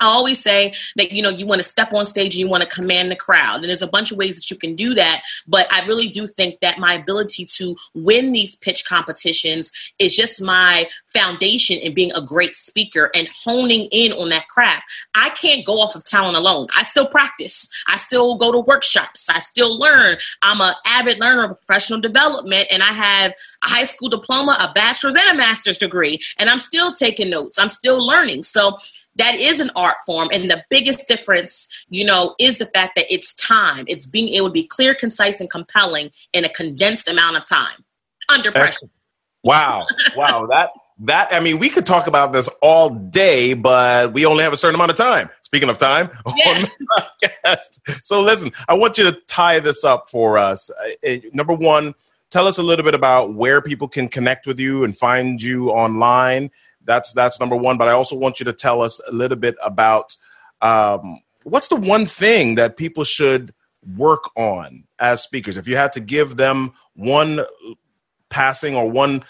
I 0.00 0.06
always 0.06 0.40
say 0.40 0.72
that 0.96 1.12
you 1.12 1.22
know 1.22 1.28
you 1.28 1.46
want 1.46 1.60
to 1.60 1.66
step 1.66 1.92
on 1.92 2.06
stage 2.06 2.34
and 2.34 2.40
you 2.40 2.48
want 2.48 2.62
to 2.62 2.68
command 2.68 3.10
the 3.10 3.16
crowd, 3.16 3.56
and 3.56 3.64
there's 3.64 3.82
a 3.82 3.86
bunch 3.86 4.10
of 4.10 4.18
ways 4.18 4.36
that 4.36 4.50
you 4.50 4.56
can 4.56 4.74
do 4.74 4.94
that. 4.94 5.22
But 5.46 5.72
I 5.72 5.84
really 5.86 6.08
do 6.08 6.26
think 6.26 6.60
that 6.60 6.78
my 6.78 6.94
ability 6.94 7.44
to 7.44 7.76
win 7.94 8.32
these 8.32 8.56
pitch 8.56 8.84
competitions 8.86 9.70
is 9.98 10.16
just 10.16 10.42
my 10.42 10.88
foundation 11.08 11.78
in 11.78 11.94
being 11.94 12.12
a 12.14 12.22
great 12.22 12.54
speaker 12.54 13.10
and 13.14 13.28
honing 13.44 13.88
in 13.92 14.12
on 14.12 14.30
that 14.30 14.48
craft. 14.48 14.82
I 15.14 15.30
can't 15.30 15.64
go 15.66 15.80
off 15.80 15.94
of 15.94 16.04
talent 16.04 16.36
alone. 16.36 16.68
I 16.74 16.82
still 16.82 17.06
practice. 17.06 17.68
I 17.86 17.96
still 17.96 18.36
go 18.36 18.52
to 18.52 18.58
workshops. 18.58 19.28
I 19.28 19.38
still 19.38 19.78
learn. 19.78 20.16
I'm 20.42 20.60
an 20.60 20.74
avid 20.86 21.18
learner 21.20 21.44
of 21.44 21.60
professional 21.60 22.00
development, 22.00 22.68
and 22.70 22.82
I 22.82 22.92
have 22.92 23.32
a 23.62 23.68
high 23.68 23.84
school 23.84 24.08
diploma, 24.08 24.56
a 24.60 24.72
bachelor's, 24.72 25.16
and 25.16 25.34
a 25.34 25.34
master's 25.34 25.78
degree, 25.78 26.18
and 26.38 26.48
I'm 26.48 26.58
still 26.58 26.92
taking 26.92 27.30
notes. 27.30 27.58
I'm 27.58 27.68
still 27.68 28.04
learning. 28.04 28.42
So 28.42 28.76
that 29.16 29.34
is 29.34 29.60
an 29.60 29.70
art 29.76 29.96
form 30.06 30.28
and 30.32 30.50
the 30.50 30.62
biggest 30.70 31.08
difference 31.08 31.68
you 31.88 32.04
know 32.04 32.34
is 32.38 32.58
the 32.58 32.66
fact 32.66 32.92
that 32.96 33.06
it's 33.12 33.34
time 33.34 33.84
it's 33.88 34.06
being 34.06 34.28
able 34.30 34.48
to 34.48 34.52
be 34.52 34.66
clear 34.66 34.94
concise 34.94 35.40
and 35.40 35.50
compelling 35.50 36.10
in 36.32 36.44
a 36.44 36.48
condensed 36.48 37.08
amount 37.08 37.36
of 37.36 37.44
time 37.48 37.84
under 38.32 38.50
pressure 38.52 38.68
Excellent. 38.68 38.92
Wow. 39.42 39.86
Wow. 40.16 40.46
that 40.50 40.70
that 41.00 41.28
I 41.32 41.40
mean, 41.40 41.58
we 41.58 41.70
could 41.70 41.86
talk 41.86 42.06
about 42.06 42.32
this 42.32 42.48
all 42.60 42.90
day, 42.90 43.54
but 43.54 44.12
we 44.12 44.26
only 44.26 44.44
have 44.44 44.52
a 44.52 44.56
certain 44.56 44.74
amount 44.74 44.90
of 44.90 44.96
time. 44.98 45.30
Speaking 45.40 45.68
of 45.70 45.78
time, 45.78 46.10
Yeah. 46.36 46.50
on 46.50 46.62
the 46.62 47.08
podcast. 47.22 48.04
So 48.04 48.20
listen, 48.20 48.52
I 48.68 48.74
want 48.74 48.98
you 48.98 49.04
to 49.04 49.12
tie 49.26 49.60
this 49.60 49.82
up 49.82 50.10
for 50.10 50.36
us. 50.38 50.70
Uh, 50.70 51.08
uh, 51.08 51.16
number 51.32 51.54
one, 51.54 51.94
tell 52.30 52.46
us 52.46 52.58
a 52.58 52.62
little 52.62 52.84
bit 52.84 52.94
about 52.94 53.32
where 53.34 53.62
people 53.62 53.88
can 53.88 54.08
connect 54.08 54.46
with 54.46 54.60
you 54.60 54.84
and 54.84 54.96
find 54.96 55.42
you 55.42 55.70
online. 55.70 56.50
That's 56.90 57.12
that's 57.12 57.38
number 57.38 57.54
one. 57.54 57.78
But 57.78 57.86
I 57.86 57.92
also 57.92 58.16
want 58.16 58.40
you 58.40 58.44
to 58.46 58.52
tell 58.52 58.82
us 58.82 59.00
a 59.06 59.12
little 59.12 59.36
bit 59.36 59.54
about 59.62 60.16
um, 60.60 61.20
what's 61.44 61.68
the 61.68 61.76
one 61.76 62.04
thing 62.04 62.56
that 62.56 62.76
people 62.76 63.04
should 63.04 63.54
work 63.96 64.24
on 64.36 64.82
as 64.98 65.22
speakers? 65.22 65.56
If 65.56 65.68
you 65.68 65.76
had 65.76 65.92
to 65.92 66.00
give 66.00 66.34
them 66.34 66.72
one 66.94 67.44
passing 68.28 68.74
or 68.74 68.90
one 68.90 69.22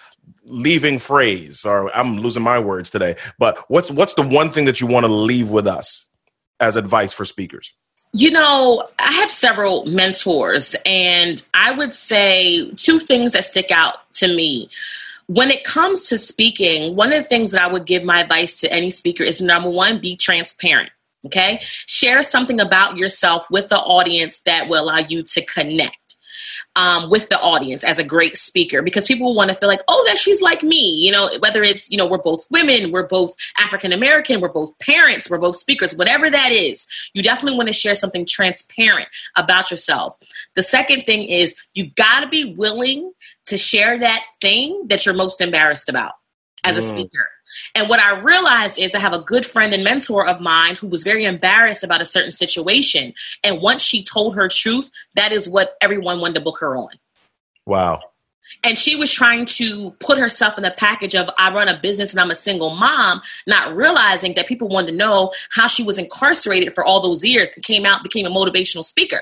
leaving 0.42 0.98
phrase, 0.98 1.66
or 1.66 1.94
I'm 1.94 2.16
losing 2.16 2.42
my 2.42 2.58
words 2.58 2.88
today, 2.88 3.16
but 3.38 3.58
what's 3.68 3.90
what's 3.90 4.14
the 4.14 4.26
one 4.26 4.50
thing 4.50 4.64
that 4.64 4.80
you 4.80 4.86
want 4.86 5.04
to 5.04 5.12
leave 5.12 5.50
with 5.50 5.66
us 5.66 6.08
as 6.60 6.76
advice 6.76 7.12
for 7.12 7.26
speakers? 7.26 7.74
You 8.14 8.30
know, 8.30 8.88
I 8.98 9.12
have 9.12 9.30
several 9.30 9.84
mentors, 9.84 10.74
and 10.86 11.46
I 11.52 11.72
would 11.72 11.92
say 11.92 12.70
two 12.72 12.98
things 12.98 13.34
that 13.34 13.44
stick 13.44 13.70
out 13.70 13.98
to 14.14 14.34
me. 14.34 14.70
When 15.30 15.52
it 15.52 15.62
comes 15.62 16.08
to 16.08 16.18
speaking, 16.18 16.96
one 16.96 17.12
of 17.12 17.22
the 17.22 17.28
things 17.28 17.52
that 17.52 17.62
I 17.62 17.72
would 17.72 17.86
give 17.86 18.02
my 18.02 18.18
advice 18.20 18.58
to 18.62 18.72
any 18.72 18.90
speaker 18.90 19.22
is 19.22 19.40
number 19.40 19.70
one, 19.70 20.00
be 20.00 20.16
transparent. 20.16 20.90
Okay. 21.24 21.60
Share 21.62 22.24
something 22.24 22.60
about 22.60 22.96
yourself 22.96 23.46
with 23.48 23.68
the 23.68 23.78
audience 23.78 24.40
that 24.40 24.68
will 24.68 24.82
allow 24.82 24.98
you 24.98 25.22
to 25.22 25.44
connect 25.44 25.99
um, 26.76 27.10
with 27.10 27.28
the 27.28 27.40
audience 27.40 27.82
as 27.84 27.98
a 27.98 28.04
great 28.04 28.36
speaker 28.36 28.82
because 28.82 29.06
people 29.06 29.34
want 29.34 29.50
to 29.50 29.54
feel 29.54 29.68
like, 29.68 29.82
oh, 29.88 30.04
that 30.06 30.18
she's 30.18 30.40
like 30.40 30.62
me. 30.62 30.94
You 31.04 31.12
know, 31.12 31.30
whether 31.40 31.62
it's, 31.62 31.90
you 31.90 31.96
know, 31.96 32.06
we're 32.06 32.18
both 32.18 32.46
women, 32.50 32.92
we're 32.92 33.06
both 33.06 33.32
African 33.58 33.92
American, 33.92 34.40
we're 34.40 34.48
both 34.48 34.78
parents, 34.78 35.28
we're 35.28 35.38
both 35.38 35.56
speakers, 35.56 35.96
whatever 35.96 36.30
that 36.30 36.52
is, 36.52 36.86
you 37.14 37.22
definitely 37.22 37.56
want 37.56 37.68
to 37.68 37.72
share 37.72 37.94
something 37.94 38.24
transparent 38.24 39.08
about 39.36 39.70
yourself. 39.70 40.16
The 40.54 40.62
second 40.62 41.02
thing 41.02 41.24
is 41.24 41.54
you 41.74 41.90
got 41.90 42.20
to 42.20 42.28
be 42.28 42.54
willing 42.54 43.12
to 43.46 43.58
share 43.58 43.98
that 43.98 44.24
thing 44.40 44.86
that 44.88 45.04
you're 45.04 45.14
most 45.14 45.40
embarrassed 45.40 45.88
about 45.88 46.12
as 46.64 46.76
a 46.76 46.80
mm. 46.80 46.84
speaker. 46.84 47.28
And 47.74 47.88
what 47.88 48.00
I 48.00 48.20
realized 48.20 48.78
is 48.78 48.94
I 48.94 49.00
have 49.00 49.14
a 49.14 49.20
good 49.20 49.44
friend 49.44 49.74
and 49.74 49.84
mentor 49.84 50.26
of 50.26 50.40
mine 50.40 50.76
who 50.76 50.86
was 50.86 51.02
very 51.02 51.24
embarrassed 51.24 51.84
about 51.84 52.00
a 52.00 52.04
certain 52.04 52.32
situation. 52.32 53.12
And 53.42 53.60
once 53.60 53.82
she 53.82 54.04
told 54.04 54.34
her 54.36 54.48
truth, 54.48 54.90
that 55.14 55.32
is 55.32 55.48
what 55.48 55.76
everyone 55.80 56.20
wanted 56.20 56.34
to 56.34 56.40
book 56.40 56.58
her 56.60 56.76
on. 56.76 56.90
Wow. 57.66 58.00
And 58.64 58.76
she 58.76 58.96
was 58.96 59.12
trying 59.12 59.44
to 59.46 59.92
put 60.00 60.18
herself 60.18 60.56
in 60.56 60.64
the 60.64 60.72
package 60.72 61.14
of 61.14 61.30
I 61.38 61.52
run 61.52 61.68
a 61.68 61.78
business 61.78 62.12
and 62.12 62.20
I'm 62.20 62.32
a 62.32 62.36
single 62.36 62.70
mom, 62.70 63.22
not 63.46 63.74
realizing 63.76 64.34
that 64.34 64.48
people 64.48 64.68
wanted 64.68 64.90
to 64.90 64.96
know 64.96 65.32
how 65.50 65.68
she 65.68 65.84
was 65.84 65.98
incarcerated 65.98 66.74
for 66.74 66.84
all 66.84 67.00
those 67.00 67.24
years 67.24 67.52
and 67.54 67.64
came 67.64 67.86
out, 67.86 68.02
became 68.02 68.26
a 68.26 68.30
motivational 68.30 68.84
speaker 68.84 69.20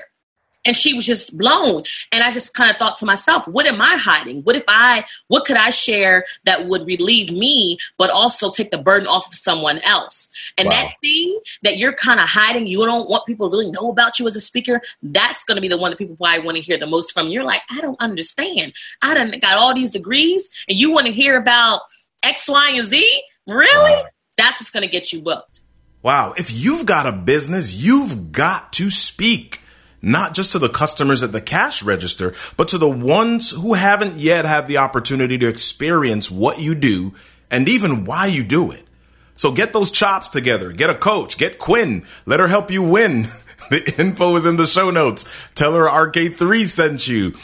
and 0.65 0.75
she 0.75 0.93
was 0.93 1.05
just 1.05 1.37
blown. 1.37 1.83
And 2.11 2.23
i 2.23 2.31
just 2.31 2.53
kind 2.53 2.69
of 2.69 2.77
thought 2.77 2.95
to 2.97 3.05
myself 3.05 3.47
what 3.47 3.65
am 3.65 3.81
i 3.81 3.95
hiding? 3.97 4.41
What 4.43 4.55
if 4.55 4.63
i 4.67 5.05
what 5.27 5.45
could 5.45 5.57
i 5.57 5.69
share 5.69 6.25
that 6.45 6.67
would 6.67 6.85
relieve 6.85 7.31
me 7.31 7.77
but 7.97 8.09
also 8.09 8.51
take 8.51 8.71
the 8.71 8.77
burden 8.77 9.07
off 9.07 9.27
of 9.27 9.35
someone 9.35 9.79
else? 9.79 10.31
And 10.57 10.67
wow. 10.67 10.75
that 10.75 10.93
thing 11.01 11.39
that 11.63 11.77
you're 11.77 11.93
kind 11.93 12.19
of 12.19 12.27
hiding 12.27 12.67
you 12.67 12.85
don't 12.85 13.09
want 13.09 13.25
people 13.25 13.49
to 13.49 13.55
really 13.55 13.71
know 13.71 13.89
about 13.89 14.19
you 14.19 14.27
as 14.27 14.35
a 14.35 14.41
speaker 14.41 14.81
that's 15.01 15.43
going 15.43 15.55
to 15.55 15.61
be 15.61 15.67
the 15.67 15.77
one 15.77 15.91
that 15.91 15.97
people 15.97 16.15
probably 16.15 16.43
want 16.45 16.57
to 16.57 16.61
hear 16.61 16.77
the 16.77 16.87
most 16.87 17.13
from. 17.13 17.29
You're 17.29 17.43
like 17.43 17.61
i 17.71 17.81
don't 17.81 18.01
understand. 18.01 18.73
I 19.01 19.13
done 19.13 19.31
got 19.39 19.57
all 19.57 19.73
these 19.73 19.91
degrees 19.91 20.49
and 20.67 20.77
you 20.77 20.91
want 20.91 21.07
to 21.07 21.11
hear 21.11 21.37
about 21.37 21.81
x 22.23 22.49
y 22.49 22.73
and 22.75 22.87
z? 22.87 23.23
Really? 23.47 23.91
Wow. 23.91 24.05
that's 24.37 24.59
what's 24.59 24.69
going 24.69 24.83
to 24.83 24.89
get 24.89 25.11
you 25.11 25.21
booked. 25.21 25.61
Wow. 26.01 26.33
If 26.37 26.51
you've 26.51 26.85
got 26.85 27.05
a 27.05 27.11
business 27.11 27.73
you've 27.73 28.31
got 28.31 28.73
to 28.73 28.89
speak 28.89 29.61
not 30.01 30.33
just 30.33 30.51
to 30.53 30.59
the 30.59 30.69
customers 30.69 31.23
at 31.23 31.31
the 31.31 31.41
cash 31.41 31.83
register, 31.83 32.33
but 32.57 32.67
to 32.69 32.77
the 32.77 32.89
ones 32.89 33.51
who 33.51 33.73
haven't 33.73 34.15
yet 34.15 34.45
had 34.45 34.67
the 34.67 34.77
opportunity 34.77 35.37
to 35.37 35.47
experience 35.47 36.31
what 36.31 36.59
you 36.59 36.75
do 36.75 37.13
and 37.51 37.67
even 37.67 38.05
why 38.05 38.25
you 38.25 38.43
do 38.43 38.71
it. 38.71 38.85
So 39.33 39.51
get 39.51 39.71
those 39.71 39.91
chops 39.91 40.29
together. 40.29 40.71
Get 40.71 40.89
a 40.89 40.95
coach. 40.95 41.37
Get 41.37 41.59
Quinn. 41.59 42.05
Let 42.25 42.39
her 42.39 42.47
help 42.47 42.71
you 42.71 42.83
win. 42.83 43.27
The 43.69 43.93
info 43.99 44.35
is 44.35 44.47
in 44.47 44.55
the 44.55 44.65
show 44.65 44.89
notes. 44.89 45.31
Tell 45.53 45.75
her 45.75 45.85
RK3 45.85 46.67
sent 46.67 47.07
you. 47.07 47.35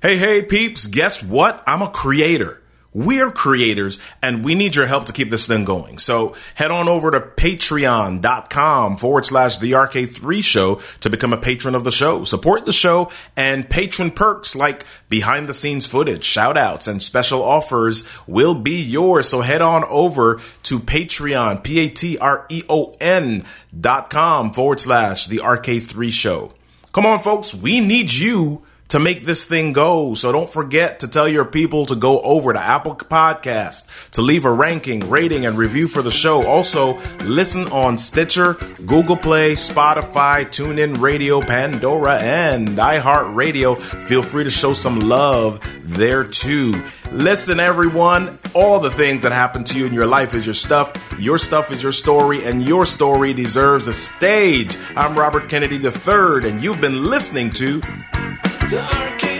Hey, 0.00 0.16
hey, 0.16 0.40
peeps, 0.40 0.86
guess 0.86 1.22
what? 1.22 1.62
I'm 1.66 1.82
a 1.82 1.90
creator. 1.90 2.62
We're 2.94 3.30
creators 3.30 3.98
and 4.22 4.44
we 4.44 4.54
need 4.54 4.76
your 4.76 4.86
help 4.86 5.06
to 5.06 5.12
keep 5.12 5.28
this 5.28 5.48
thing 5.48 5.64
going. 5.64 5.98
So 5.98 6.34
head 6.54 6.70
on 6.70 6.88
over 6.88 7.10
to 7.10 7.20
patreon.com 7.20 8.96
forward 8.98 9.26
slash 9.26 9.58
the 9.58 9.72
RK3 9.72 10.44
show 10.44 10.76
to 11.00 11.10
become 11.10 11.32
a 11.32 11.36
patron 11.36 11.74
of 11.74 11.82
the 11.82 11.90
show. 11.90 12.22
Support 12.22 12.66
the 12.66 12.72
show 12.72 13.10
and 13.36 13.68
patron 13.68 14.12
perks 14.12 14.54
like 14.54 14.86
behind 15.08 15.48
the 15.48 15.54
scenes 15.54 15.86
footage, 15.86 16.22
shout 16.22 16.56
outs, 16.56 16.86
and 16.86 17.02
special 17.02 17.42
offers 17.42 18.08
will 18.28 18.54
be 18.54 18.80
yours. 18.80 19.28
So 19.28 19.40
head 19.40 19.60
on 19.60 19.82
over 19.84 20.40
to 20.62 20.78
Patreon, 20.78 21.64
P 21.64 21.80
A 21.80 21.88
T 21.88 22.16
R 22.18 22.46
E 22.48 22.62
O 22.68 22.94
N 23.00 23.44
dot 23.78 24.08
com 24.08 24.52
forward 24.52 24.78
slash 24.78 25.26
the 25.26 25.38
RK3 25.38 26.12
show. 26.12 26.52
Come 26.92 27.06
on, 27.06 27.18
folks. 27.18 27.52
We 27.52 27.80
need 27.80 28.12
you 28.12 28.62
to 28.94 29.00
make 29.00 29.24
this 29.24 29.44
thing 29.44 29.72
go. 29.72 30.14
So 30.14 30.30
don't 30.30 30.48
forget 30.48 31.00
to 31.00 31.08
tell 31.08 31.26
your 31.28 31.44
people 31.44 31.84
to 31.86 31.96
go 31.96 32.20
over 32.20 32.52
to 32.52 32.60
Apple 32.60 32.94
Podcast 32.94 34.10
to 34.10 34.22
leave 34.22 34.44
a 34.44 34.52
ranking, 34.52 35.00
rating, 35.10 35.46
and 35.46 35.58
review 35.58 35.88
for 35.88 36.00
the 36.00 36.12
show. 36.12 36.46
Also, 36.46 36.96
listen 37.24 37.66
on 37.72 37.98
Stitcher, 37.98 38.52
Google 38.86 39.16
Play, 39.16 39.54
Spotify, 39.54 40.44
TuneIn 40.46 41.00
Radio, 41.00 41.40
Pandora, 41.40 42.20
and 42.20 42.68
iHeartRadio. 42.68 43.76
Feel 43.76 44.22
free 44.22 44.44
to 44.44 44.50
show 44.50 44.72
some 44.72 45.00
love 45.00 45.58
there 45.82 46.22
too. 46.22 46.80
Listen, 47.10 47.58
everyone, 47.58 48.38
all 48.54 48.78
the 48.78 48.90
things 48.90 49.24
that 49.24 49.32
happen 49.32 49.64
to 49.64 49.76
you 49.76 49.86
in 49.86 49.92
your 49.92 50.06
life 50.06 50.34
is 50.34 50.46
your 50.46 50.54
stuff. 50.54 50.92
Your 51.18 51.38
stuff 51.38 51.72
is 51.72 51.82
your 51.82 51.90
story, 51.90 52.44
and 52.44 52.62
your 52.62 52.86
story 52.86 53.32
deserves 53.32 53.88
a 53.88 53.92
stage. 53.92 54.76
I'm 54.94 55.18
Robert 55.18 55.48
Kennedy 55.48 55.78
III, 55.78 56.48
and 56.48 56.62
you've 56.62 56.80
been 56.80 57.10
listening 57.10 57.50
to 57.54 57.82
the 58.74 58.82
arcade. 58.82 59.33